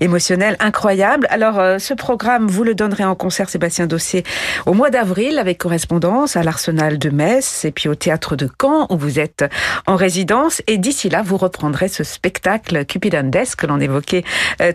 émotionnelle 0.00 0.56
incroyable. 0.60 1.26
Alors, 1.30 1.80
ce 1.80 1.94
programme, 1.94 2.46
vous 2.46 2.62
le 2.62 2.74
donnerez 2.74 3.04
en 3.04 3.14
concert, 3.14 3.48
Sébastien 3.48 3.86
Dossier, 3.86 4.22
au 4.66 4.74
mois 4.74 4.90
d'avril, 4.90 5.38
avec 5.38 5.58
correspondance 5.58 6.36
à 6.36 6.42
l'Arsenal 6.42 6.98
de 6.98 7.08
Metz 7.08 7.64
et 7.64 7.72
puis 7.72 7.88
au 7.88 7.94
Théâtre 7.94 8.36
de 8.36 8.48
Caen, 8.60 8.86
où 8.90 8.96
vous 8.96 9.18
êtes 9.18 9.44
en 9.86 9.96
résidence. 9.96 10.62
Et 10.66 10.76
d'ici 10.76 11.08
là, 11.08 11.22
vous 11.24 11.38
reprendrez 11.38 11.88
ce 11.88 12.04
spectacle 12.04 12.84
Cupidandesque 12.84 13.60
que 13.60 13.66
l'on 13.66 13.80
évoquait 13.80 14.24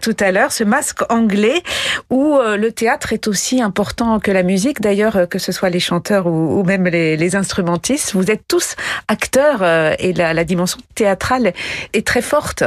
tout 0.01 0.15
à 0.19 0.31
l'heure, 0.31 0.51
ce 0.51 0.63
masque 0.63 1.01
anglais, 1.09 1.61
où 2.09 2.37
le 2.39 2.69
théâtre 2.71 3.13
est 3.13 3.27
aussi 3.27 3.61
important 3.61 4.19
que 4.19 4.31
la 4.31 4.43
musique. 4.43 4.81
D'ailleurs, 4.81 5.29
que 5.29 5.39
ce 5.39 5.51
soit 5.51 5.69
les 5.69 5.78
chanteurs 5.79 6.27
ou, 6.27 6.63
même 6.63 6.85
les, 6.85 7.35
instrumentistes, 7.35 8.13
vous 8.13 8.31
êtes 8.31 8.43
tous 8.47 8.75
acteurs 9.07 9.59
euh, 9.61 9.93
et 9.99 10.13
la, 10.13 10.43
dimension 10.43 10.79
théâtrale 10.95 11.53
est 11.93 12.05
très 12.05 12.21
forte. 12.21 12.63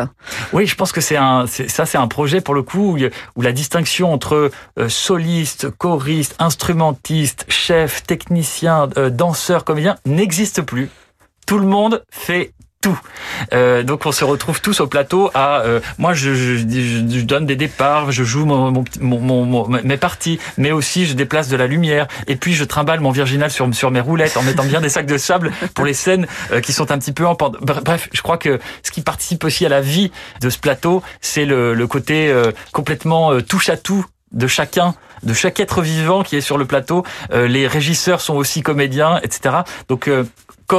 Oui, 0.53 0.66
je 0.66 0.75
pense 0.77 0.92
que 0.92 1.01
c'est 1.01 1.16
un, 1.16 1.46
ça, 1.46 1.87
c'est 1.87 1.98
un 1.98 2.09
projet 2.09 2.40
pour 2.40 2.55
le 2.55 2.62
coup 2.62 2.96
où, 3.37 3.42
la 3.42 3.53
distinction 3.53 4.12
entre 4.12 4.51
euh, 4.79 4.88
soliste, 4.88 5.70
choriste, 5.70 6.37
instrumentiste, 6.38 7.44
chef, 7.48 8.05
technicien, 8.05 8.88
euh, 8.96 9.11
danseur, 9.11 9.64
comédien 9.64 9.96
n'existe 10.07 10.62
plus. 10.62 10.90
Tout 11.46 11.59
le 11.59 11.66
monde 11.66 12.05
fait 12.11 12.53
tout. 12.83 12.99
Euh, 13.55 13.83
donc 13.83 14.05
on 14.05 14.12
se 14.12 14.25
retrouve 14.25 14.61
tous 14.61 14.81
au 14.81 14.87
plateau 14.87 15.31
à 15.33 15.61
euh, 15.61 15.81
moi 15.99 16.12
je, 16.12 16.35
je, 16.35 16.59
je, 16.59 17.21
donne 17.23 17.47
des 17.47 17.57
départs, 17.57 18.12
je 18.12 18.25
joue 18.25 18.45
mon, 18.45 18.85
mon, 19.01 19.45
mon, 19.47 19.68
mes 19.68 19.97
parties, 19.97 20.38
mais 20.59 20.73
aussi 20.73 21.07
je 21.07 21.14
déplace 21.14 21.49
de 21.49 21.57
la 21.57 21.66
lumière 21.66 22.09
et 22.27 22.37
puis 22.37 22.53
je 22.53 22.64
trimballe 22.64 23.01
mon 23.01 23.12
virginal 23.12 23.51
sur 23.51 23.73
sur 23.75 23.90
mes 23.90 24.01
roulettes 24.01 24.37
en 24.37 24.42
mettant 24.42 24.64
bien 24.64 24.81
des 24.81 24.88
sacs 24.90 25.07
de 25.07 25.16
sable 25.16 25.53
pour 25.75 25.85
les 25.85 25.95
scènes 25.95 26.27
euh, 26.51 26.61
qui 26.61 26.73
sont 26.73 26.90
un 26.90 26.99
petit 26.99 27.12
peu 27.12 27.25
en 27.27 27.37
pente. 27.37 27.57
Bref, 27.62 28.11
je 28.12 28.21
crois 28.21 28.37
que 28.37 28.59
ce 28.83 28.90
qui 28.90 29.01
participe 29.01 29.45
aussi 29.45 29.64
à 29.64 29.68
la 29.68 29.81
vie 29.81 30.11
de 30.40 30.51
ce 30.51 30.59
plateau, 30.59 31.03
c'est 31.21 31.45
le, 31.45 31.75
le, 31.75 31.87
côté 31.87 32.29
euh, 32.29 32.51
complètement 32.73 33.40
touche 33.40 33.68
à 33.68 33.77
tout 33.77 34.05
de 34.33 34.49
chacun 34.49 34.95
de 35.23 35.35
chaque 35.35 35.61
être 35.61 35.83
vivant 35.83 36.25
qui 36.25 36.35
est 36.35 36.40
sur 36.40 36.59
le 36.59 36.64
plateau. 36.64 37.05
les 37.33 37.68
régisseurs 37.68 38.21
sont 38.21 38.35
aussi 38.35 38.62
comédiens, 38.62 39.21
etc. 39.23 39.59
Donc 39.88 40.11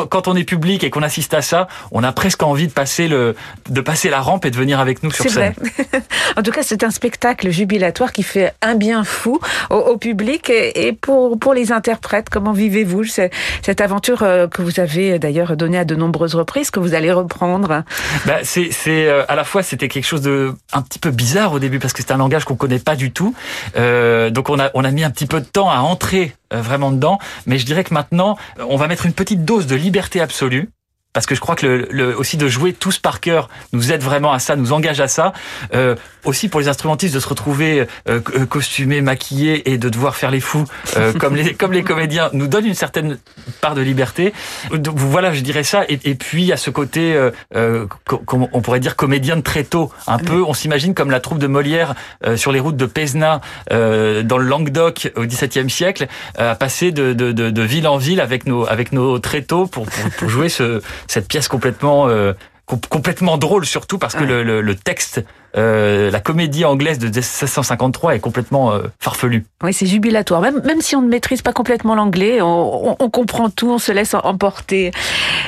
quand 0.09 0.27
on 0.27 0.35
est 0.35 0.43
public 0.43 0.83
et 0.83 0.89
qu'on 0.89 1.03
assiste 1.03 1.33
à 1.33 1.41
ça, 1.41 1.67
on 1.91 2.03
a 2.03 2.11
presque 2.11 2.43
envie 2.43 2.67
de 2.67 2.73
passer 2.73 3.07
le, 3.07 3.35
de 3.69 3.81
passer 3.81 4.09
la 4.09 4.21
rampe 4.21 4.45
et 4.45 4.51
de 4.51 4.55
venir 4.55 4.79
avec 4.79 5.03
nous 5.03 5.11
sur 5.11 5.29
scène. 5.29 5.53
Vrai. 5.57 6.01
en 6.37 6.41
tout 6.41 6.51
cas, 6.51 6.63
c'est 6.63 6.83
un 6.83 6.91
spectacle 6.91 7.49
jubilatoire 7.49 8.11
qui 8.11 8.23
fait 8.23 8.53
un 8.61 8.75
bien 8.75 9.03
fou 9.03 9.39
au, 9.69 9.97
public 9.97 10.49
et, 10.49 10.93
pour, 10.93 11.37
pour 11.39 11.53
les 11.53 11.71
interprètes. 11.71 12.29
Comment 12.29 12.53
vivez-vous 12.53 13.03
cette 13.05 13.81
aventure 13.81 14.23
euh, 14.23 14.47
que 14.47 14.61
vous 14.61 14.79
avez 14.79 15.19
d'ailleurs 15.19 15.55
donnée 15.55 15.77
à 15.77 15.85
de 15.85 15.95
nombreuses 15.95 16.35
reprises, 16.35 16.71
que 16.71 16.79
vous 16.79 16.93
allez 16.93 17.11
reprendre? 17.11 17.83
Bah, 18.25 18.39
c'est, 18.43 18.69
c'est 18.71 19.07
euh, 19.07 19.23
à 19.27 19.35
la 19.35 19.43
fois 19.43 19.63
c'était 19.63 19.87
quelque 19.87 20.05
chose 20.05 20.21
de 20.21 20.53
un 20.71 20.81
petit 20.81 20.99
peu 20.99 21.11
bizarre 21.11 21.53
au 21.53 21.59
début 21.59 21.79
parce 21.79 21.93
que 21.93 22.01
c'est 22.01 22.11
un 22.11 22.17
langage 22.17 22.45
qu'on 22.45 22.55
connaît 22.55 22.79
pas 22.79 22.95
du 22.95 23.11
tout. 23.11 23.33
Euh, 23.77 24.29
donc 24.29 24.49
on 24.49 24.59
a 24.59 24.71
on 24.73 24.83
a 24.83 24.91
mis 24.91 25.03
un 25.03 25.11
petit 25.11 25.25
peu 25.25 25.39
de 25.39 25.45
temps 25.45 25.69
à 25.69 25.77
entrer 25.77 26.33
vraiment 26.51 26.91
dedans. 26.91 27.19
Mais 27.45 27.57
je 27.57 27.65
dirais 27.65 27.83
que 27.83 27.93
maintenant, 27.93 28.37
on 28.69 28.77
va 28.77 28.87
mettre 28.87 29.05
une 29.05 29.13
petite 29.13 29.45
dose 29.45 29.67
de 29.67 29.75
liberté 29.83 30.21
absolue 30.21 30.69
parce 31.13 31.25
que 31.25 31.35
je 31.35 31.39
crois 31.39 31.55
que 31.55 31.65
le, 31.65 31.87
le, 31.91 32.17
aussi 32.17 32.37
de 32.37 32.47
jouer 32.47 32.73
tous 32.73 32.97
par 32.97 33.21
cœur 33.21 33.49
nous 33.71 33.91
aide 33.91 34.01
vraiment 34.01 34.33
à 34.33 34.39
ça, 34.39 34.55
nous 34.55 34.73
engage 34.73 34.99
à 34.99 35.07
ça. 35.07 35.33
Euh, 35.73 35.95
aussi 36.25 36.49
pour 36.49 36.59
les 36.59 36.67
instrumentistes 36.67 37.13
de 37.13 37.19
se 37.19 37.27
retrouver 37.27 37.81
euh, 37.81 38.19
euh 38.35 38.45
costumés, 38.45 39.01
maquillés 39.01 39.71
et 39.71 39.77
de 39.77 39.89
devoir 39.89 40.15
faire 40.15 40.31
les 40.31 40.39
fous 40.39 40.65
euh, 40.97 41.13
comme 41.19 41.35
les 41.35 41.53
comme 41.53 41.73
les 41.73 41.83
comédiens 41.83 42.29
nous 42.33 42.47
donne 42.47 42.65
une 42.65 42.73
certaine 42.73 43.17
part 43.61 43.75
de 43.75 43.81
liberté. 43.81 44.33
Donc, 44.73 44.97
voilà, 44.97 45.33
je 45.33 45.41
dirais 45.41 45.63
ça. 45.63 45.83
Et, 45.89 45.99
et 46.03 46.15
puis 46.15 46.51
à 46.51 46.57
ce 46.57 46.69
côté, 46.69 47.13
euh, 47.15 47.31
euh 47.55 47.85
on 48.31 48.61
pourrait 48.61 48.79
dire 48.79 48.95
comédien 48.95 49.35
de 49.35 49.41
très 49.41 49.63
tôt, 49.63 49.91
un 50.07 50.17
peu. 50.17 50.43
On 50.43 50.53
s'imagine 50.53 50.93
comme 50.93 51.11
la 51.11 51.19
troupe 51.19 51.39
de 51.39 51.47
Molière 51.47 51.95
sur 52.35 52.51
les 52.51 52.59
routes 52.59 52.77
de 52.77 52.85
Pézenas 52.85 53.41
dans 53.69 54.37
le 54.37 54.43
Languedoc 54.45 55.11
au 55.15 55.25
XVIIe 55.25 55.69
siècle, 55.69 56.07
à 56.37 56.55
passer 56.55 56.91
de, 56.91 57.13
de, 57.13 57.31
de, 57.31 57.49
de, 57.49 57.61
ville 57.61 57.87
en 57.87 57.97
ville 57.97 58.21
avec 58.21 58.45
nos 58.45 58.65
avec 58.65 58.91
nos 58.91 59.19
tréteaux 59.19 59.67
pour, 59.67 59.85
pour, 59.85 60.09
pour 60.11 60.29
jouer 60.29 60.49
ce 60.49 60.81
cette 61.07 61.27
pièce 61.27 61.47
complètement 61.47 62.07
euh, 62.07 62.33
complètement 62.65 63.37
drôle 63.37 63.65
surtout 63.65 63.97
parce 63.97 64.15
que 64.15 64.23
le, 64.23 64.43
le, 64.43 64.61
le, 64.61 64.75
texte 64.75 65.23
euh, 65.55 66.09
la 66.09 66.19
comédie 66.19 66.65
anglaise 66.65 66.97
de 66.99 67.05
1653 67.05 68.15
est 68.15 68.19
complètement 68.19 68.73
euh, 68.73 68.83
farfelue. 68.99 69.45
Oui, 69.63 69.73
c'est 69.73 69.85
jubilatoire. 69.85 70.41
Même, 70.41 70.61
même 70.63 70.81
si 70.81 70.95
on 70.95 71.01
ne 71.01 71.07
maîtrise 71.07 71.41
pas 71.41 71.53
complètement 71.53 71.95
l'anglais, 71.95 72.39
on, 72.41 72.95
comprend 73.09 73.49
tout, 73.49 73.69
on 73.69 73.77
se 73.77 73.91
laisse 73.91 74.15
emporter. 74.15 74.91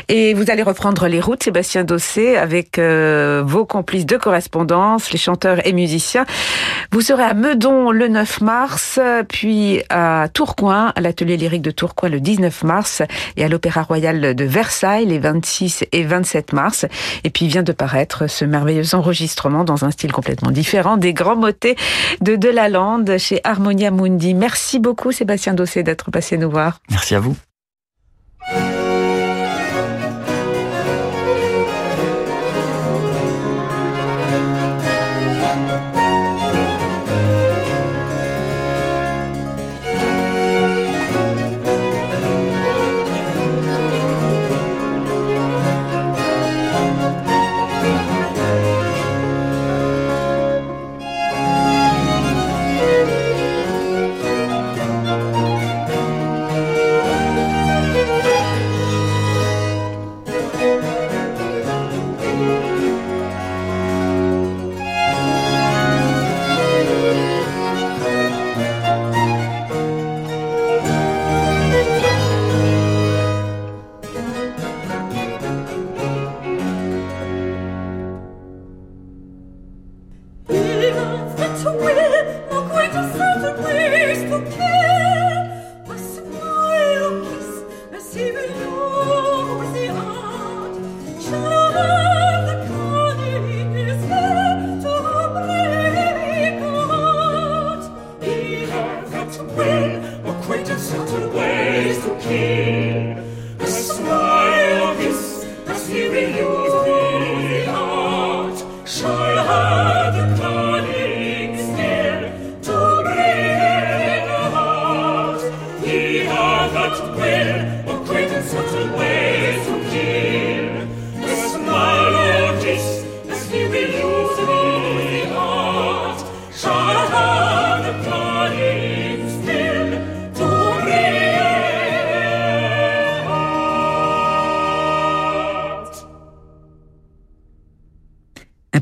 Et 0.08 0.34
vous 0.34 0.52
allez 0.52 0.62
reprendre 0.62 1.08
les 1.08 1.20
routes, 1.20 1.44
Sébastien 1.44 1.84
Dossé, 1.84 2.38
avec 2.38 2.78
euh, 2.78 3.44
vos 3.46 3.66
complices 3.66 4.06
de 4.06 4.18
correspondance, 4.18 5.12
les 5.12 5.18
chanteurs 5.18 5.66
et 5.66 5.74
musiciens. 5.74 6.26
Vous 6.92 7.02
serez 7.02 7.24
à 7.24 7.34
Meudon 7.34 7.92
le 7.92 8.08
9 8.08 8.42
mars, 8.42 9.00
puis 9.28 9.82
à 9.90 10.28
Tourcoing, 10.32 10.94
à 10.96 11.02
l'atelier 11.02 11.38
lyrique 11.38 11.64
de 11.64 11.72
Tourcoing 11.72 12.10
le 12.10 12.20
19 12.20 12.64
mars, 12.64 13.02
et 13.38 13.44
à 13.44 13.48
l'Opéra 13.48 13.82
Royal 13.82 14.36
de 14.36 14.46
Versailles 14.46 15.06
les 15.06 15.20
26 15.20 15.86
et 15.92 16.04
27 16.04 16.54
mars. 16.54 16.86
Et 17.24 17.30
puis 17.32 17.48
vient 17.48 17.64
de 17.64 17.72
paraître 17.72 18.28
ce 18.28 18.46
merveilleux 18.46 18.94
enregistrement 18.94 19.64
dans 19.64 19.84
un 19.86 19.92
style 19.96 20.12
complètement 20.12 20.52
différent 20.52 20.98
des 20.98 21.14
grands 21.14 21.38
motets 21.38 21.76
de 22.22 22.36
Delalande 22.36 23.18
chez 23.18 23.40
Harmonia 23.44 23.92
Mundi. 23.92 24.34
Merci 24.34 24.80
beaucoup 24.80 25.12
Sébastien 25.12 25.54
Dossé 25.54 25.84
d'être 25.84 26.12
passé 26.12 26.38
nous 26.38 26.52
voir. 26.52 26.80
Merci 26.92 27.16
à 27.16 27.20
vous. 27.20 27.36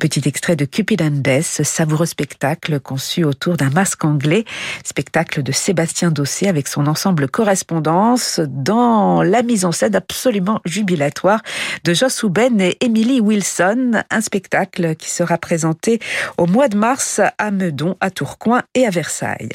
Petit 0.04 0.28
extrait 0.28 0.58
de 0.58 0.66
Cupid 0.66 1.02
and 1.02 1.22
Bess, 1.24 1.63
savoureux 1.63 2.06
spectacle 2.06 2.82
conçu 2.82 3.24
autour 3.24 3.56
d'un 3.56 3.70
masque 3.70 4.04
anglais, 4.04 4.44
spectacle 4.84 5.42
de 5.44 5.54
Sébastien 5.54 6.12
Dossé 6.12 6.50
avec 6.50 6.68
son 6.68 6.88
ensemble 6.88 7.30
correspondance 7.30 8.42
dans 8.46 9.24
la 9.24 9.44
mise 9.44 9.63
en 9.63 9.72
scène 9.72 9.96
absolument 9.96 10.60
jubilatoire 10.66 11.42
de 11.86 11.94
Joss 11.94 12.22
Houben 12.22 12.60
et 12.60 12.76
Emily 12.82 13.22
Wilson, 13.22 14.04
un 14.10 14.20
spectacle 14.20 14.98
qui 14.98 15.10
sera 15.10 15.38
présenté 15.38 16.02
au 16.38 16.48
mois 16.48 16.68
de 16.68 16.76
mars 16.76 17.22
à 17.38 17.52
Meudon, 17.52 17.96
à 18.02 18.12
Tourcoing 18.12 18.62
et 18.76 18.86
à 18.86 18.89
Versailles. 18.89 19.52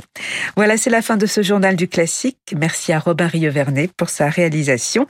Voilà, 0.56 0.78
c'est 0.78 0.88
la 0.88 1.02
fin 1.02 1.18
de 1.18 1.26
ce 1.26 1.42
journal 1.42 1.76
du 1.76 1.88
classique. 1.88 2.54
Merci 2.56 2.94
à 2.94 3.00
Robin 3.00 3.26
Rieuvernet 3.26 3.90
pour 3.98 4.08
sa 4.08 4.30
réalisation. 4.30 5.06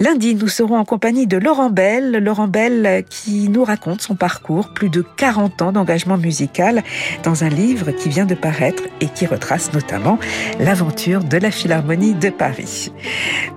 Lundi, 0.00 0.34
nous 0.34 0.48
serons 0.48 0.78
en 0.78 0.86
compagnie 0.86 1.26
de 1.26 1.36
Laurent 1.36 1.68
Bell, 1.68 2.12
Laurent 2.24 2.48
Bell 2.48 3.04
qui 3.10 3.50
nous 3.50 3.64
raconte 3.64 4.00
son 4.00 4.14
parcours 4.14 4.61
plus 4.68 4.90
de 4.90 5.04
40 5.16 5.62
ans 5.62 5.72
d'engagement 5.72 6.16
musical 6.16 6.82
dans 7.22 7.44
un 7.44 7.48
livre 7.48 7.90
qui 7.92 8.08
vient 8.08 8.26
de 8.26 8.34
paraître 8.34 8.82
et 9.00 9.08
qui 9.08 9.26
retrace 9.26 9.72
notamment 9.72 10.18
l'aventure 10.58 11.24
de 11.24 11.36
la 11.36 11.50
Philharmonie 11.50 12.14
de 12.14 12.30
Paris. 12.30 12.92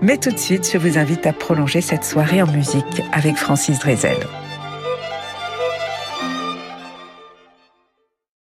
Mais 0.02 0.18
tout 0.18 0.32
de 0.32 0.38
suite, 0.38 0.70
je 0.72 0.78
vous 0.78 0.98
invite 0.98 1.26
à 1.26 1.34
prolonger 1.34 1.82
cette 1.82 2.06
soirée 2.06 2.42
en 2.42 2.48
musique 2.48 3.02
avec 3.12 3.36
Francis 3.38 3.80
Drezel. 3.80 4.18